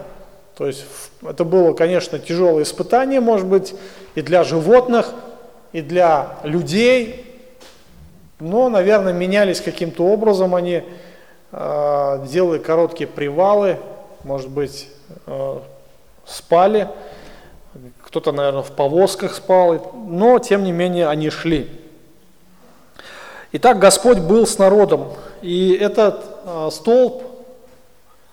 То 0.58 0.66
есть 0.66 0.84
это 1.26 1.44
было, 1.44 1.72
конечно, 1.72 2.18
тяжелое 2.18 2.64
испытание, 2.64 3.20
может 3.20 3.46
быть, 3.46 3.74
и 4.16 4.22
для 4.22 4.44
животных, 4.44 5.14
и 5.72 5.80
для 5.80 6.36
людей, 6.42 7.24
но, 8.38 8.68
наверное, 8.68 9.12
менялись 9.12 9.60
каким-то 9.60 10.04
образом 10.04 10.54
они, 10.54 10.82
э, 11.52 12.26
делали 12.28 12.58
короткие 12.58 13.06
привалы, 13.06 13.78
может 14.24 14.50
быть, 14.50 14.88
э, 15.26 15.58
спали, 16.26 16.88
кто-то, 18.02 18.32
наверное, 18.32 18.62
в 18.62 18.72
повозках 18.72 19.34
спал, 19.34 19.92
но, 19.94 20.38
тем 20.38 20.64
не 20.64 20.72
менее, 20.72 21.08
они 21.08 21.30
шли. 21.30 21.81
Итак, 23.52 23.78
Господь 23.78 24.18
был 24.18 24.46
с 24.46 24.58
народом, 24.58 25.08
и 25.42 25.72
этот 25.72 26.24
э, 26.44 26.70
столб, 26.72 27.22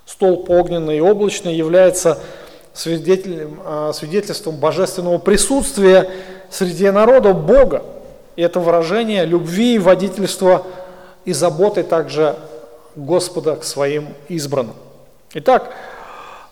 столб 0.06 0.50
огненный 0.50 0.98
и 0.98 1.02
облачный 1.02 1.54
является 1.54 2.20
а, 3.66 3.92
свидетельством 3.94 4.56
божественного 4.56 5.18
присутствия 5.18 6.10
среди 6.50 6.90
народа 6.90 7.34
Бога. 7.34 7.84
И 8.36 8.42
это 8.42 8.60
выражение 8.60 9.26
любви, 9.26 9.78
водительства 9.78 10.64
и 11.26 11.34
заботы 11.34 11.84
также 11.84 12.36
Господа 12.96 13.58
к 13.58 13.64
своим 13.64 14.10
избранным. 14.30 14.76
Итак, 15.34 15.74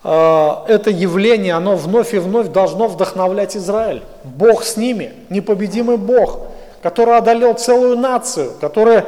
а, 0.04 0.64
это 0.68 0.90
явление, 0.90 1.54
оно 1.54 1.76
вновь 1.76 2.12
и 2.12 2.18
вновь 2.18 2.48
должно 2.48 2.88
вдохновлять 2.88 3.56
Израиль. 3.56 4.02
Бог 4.24 4.64
с 4.64 4.76
ними, 4.76 5.14
непобедимый 5.30 5.96
Бог, 5.96 6.40
который 6.82 7.16
одолел 7.16 7.54
целую 7.54 7.96
нацию, 7.96 8.52
который 8.60 9.04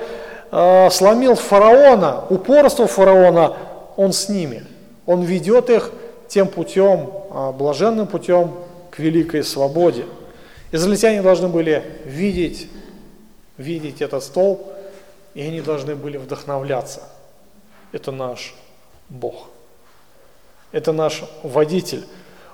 а, 0.51 0.91
сломил 0.91 1.35
фараона, 1.35 2.25
упорство 2.29 2.87
фараона, 2.87 3.57
он 3.97 4.13
с 4.13 4.29
ними. 4.29 4.67
Он 5.07 5.23
ведет 5.23 5.71
их 5.71 5.93
тем 6.29 6.49
путем, 6.49 7.11
а, 7.31 7.53
блаженным 7.53 8.07
путем 8.07 8.55
к 8.91 8.99
великой 8.99 9.45
свободе. 9.45 10.05
Израильтяне 10.73 11.23
должны 11.23 11.49
были 11.49 11.83
видеть, 12.05 12.69
видеть 13.57 14.03
этот 14.03 14.23
столб, 14.23 14.67
и 15.35 15.43
они 15.43 15.61
должны 15.61 15.95
были 15.95 16.17
вдохновляться. 16.17 17.03
Это 17.93 18.13
наш 18.13 18.55
Бог. 19.09 19.49
Это 20.73 20.93
наш 20.93 21.25
водитель. 21.43 22.05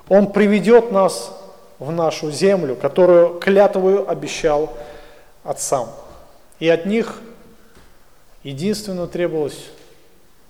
Он 0.09 0.31
приведет 0.31 0.91
нас 0.91 1.31
в 1.79 1.91
нашу 1.91 2.31
землю, 2.31 2.75
которую 2.75 3.39
клятвую 3.39 4.09
обещал 4.09 4.73
отцам. 5.47 5.89
И 6.59 6.67
от 6.69 6.85
них 6.85 7.21
единственно 8.43 9.07
требовалось 9.07 9.69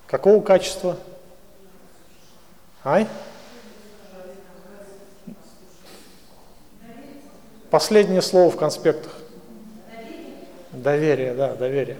какого 0.07 0.41
качества– 0.41 0.97
Ай? 2.87 3.05
Последнее 7.69 8.21
слово 8.21 8.49
в 8.49 8.55
конспектах. 8.55 9.11
Доверие, 10.71 11.33
да, 11.33 11.53
доверие. 11.55 11.97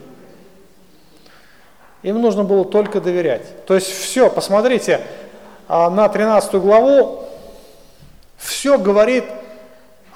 Им 2.04 2.22
нужно 2.22 2.46
было 2.46 2.64
только 2.64 3.02
доверять. 3.02 3.66
То 3.66 3.76
есть 3.76 3.88
все, 3.88 4.30
посмотрите, 4.30 5.02
а, 5.68 5.90
на 5.90 6.08
13 6.08 6.54
главу 6.54 7.26
все 8.38 8.78
говорит 8.78 9.26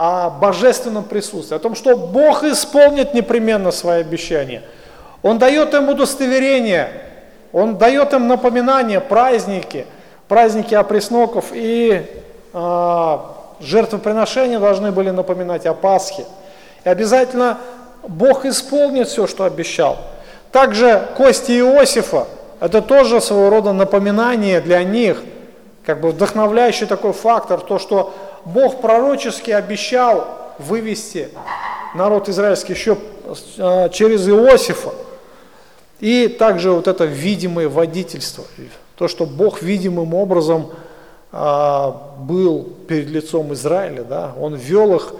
о 0.01 0.29
божественном 0.29 1.03
присутствии, 1.03 1.55
о 1.55 1.59
том, 1.59 1.75
что 1.75 1.95
Бог 1.95 2.43
исполнит 2.43 3.13
непременно 3.13 3.71
свои 3.71 4.01
обещания. 4.01 4.63
Он 5.21 5.37
дает 5.37 5.73
им 5.73 5.89
удостоверение, 5.89 6.89
Он 7.53 7.77
дает 7.77 8.13
им 8.13 8.27
напоминания, 8.27 8.99
праздники– 8.99 9.85
праздники 10.31 10.73
опресноков 10.73 11.47
и 11.51 12.05
э, 12.53 13.17
жертвоприношения 13.59 14.59
должны 14.59 14.93
были 14.93 15.09
напоминать 15.09 15.65
о 15.65 15.73
Пасхе. 15.73 16.23
И 16.85 16.89
обязательно 16.89 17.57
Бог 18.07 18.45
исполнит 18.45 19.09
все, 19.09 19.27
что 19.27 19.43
обещал. 19.43 19.97
Также 20.53 21.05
кости 21.17 21.51
Иосифа, 21.51 22.27
это 22.61 22.81
тоже 22.81 23.19
своего 23.19 23.49
рода 23.49 23.73
напоминание 23.73 24.61
для 24.61 24.81
них, 24.85 25.21
как 25.85 25.99
бы 25.99 26.11
вдохновляющий 26.11 26.85
такой 26.85 27.11
фактор, 27.11 27.59
то, 27.59 27.77
что 27.77 28.13
Бог 28.45 28.81
пророчески 28.81 29.51
обещал 29.51 30.53
вывести 30.57 31.29
народ 31.95 32.29
израильский 32.29 32.73
еще 32.73 32.97
а, 33.57 33.89
через 33.89 34.27
Иосифа. 34.27 34.91
И 35.99 36.27
также 36.27 36.71
вот 36.71 36.87
это 36.87 37.05
видимое 37.05 37.69
водительство, 37.69 38.43
то, 38.95 39.07
что 39.07 39.25
Бог 39.25 39.61
видимым 39.61 40.13
образом 40.13 40.71
а, 41.31 42.15
был 42.19 42.63
перед 42.87 43.07
лицом 43.07 43.53
Израиля, 43.53 44.03
да, 44.03 44.33
Он 44.39 44.55
вел 44.55 44.95
их, 44.95 45.13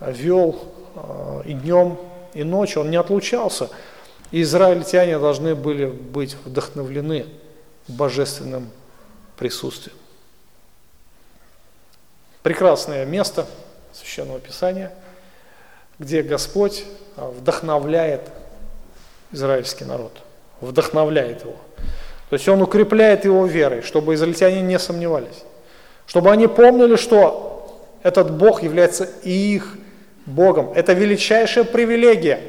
вел 0.00 0.58
а, 0.94 1.42
и 1.44 1.52
днем, 1.52 1.98
и 2.34 2.44
ночью, 2.44 2.82
Он 2.82 2.90
не 2.90 2.96
отлучался. 2.96 3.68
И 4.30 4.42
израильтяне 4.42 5.18
должны 5.18 5.54
были 5.54 5.86
быть 5.86 6.36
вдохновлены 6.44 7.26
божественным 7.88 8.70
присутствием. 9.36 9.96
Прекрасное 12.42 13.04
место 13.04 13.46
Священного 13.92 14.40
Писания, 14.40 14.92
где 15.98 16.22
Господь 16.22 16.84
вдохновляет 17.16 18.22
израильский 19.30 19.84
народ, 19.84 20.12
вдохновляет 20.60 21.42
его– 21.42 21.56
то 22.32 22.36
есть 22.36 22.48
он 22.48 22.62
укрепляет 22.62 23.26
его 23.26 23.44
верой, 23.44 23.82
чтобы 23.82 24.14
израильтяне 24.14 24.62
не 24.62 24.78
сомневались. 24.78 25.44
Чтобы 26.06 26.30
они 26.30 26.46
помнили, 26.46 26.96
что 26.96 27.78
этот 28.02 28.30
Бог 28.30 28.62
является 28.62 29.06
и 29.22 29.30
их 29.30 29.76
Богом. 30.24 30.72
Это 30.74 30.94
величайшая 30.94 31.64
привилегия, 31.64 32.40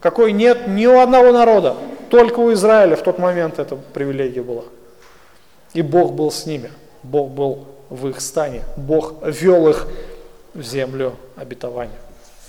какой 0.00 0.32
нет 0.32 0.68
ни 0.68 0.86
у 0.86 1.00
одного 1.00 1.32
народа. 1.32 1.76
Только 2.08 2.40
у 2.40 2.50
Израиля 2.54 2.96
в 2.96 3.02
тот 3.02 3.18
момент 3.18 3.58
эта 3.58 3.76
привилегия 3.76 4.40
была. 4.40 4.64
И 5.74 5.82
Бог 5.82 6.14
был 6.14 6.30
с 6.30 6.46
ними. 6.46 6.70
Бог 7.02 7.28
был 7.28 7.66
в 7.90 8.08
их 8.08 8.20
стане. 8.20 8.62
Бог 8.76 9.14
вел 9.22 9.68
их 9.68 9.86
в 10.54 10.62
землю 10.62 11.14
обетования. 11.36 11.98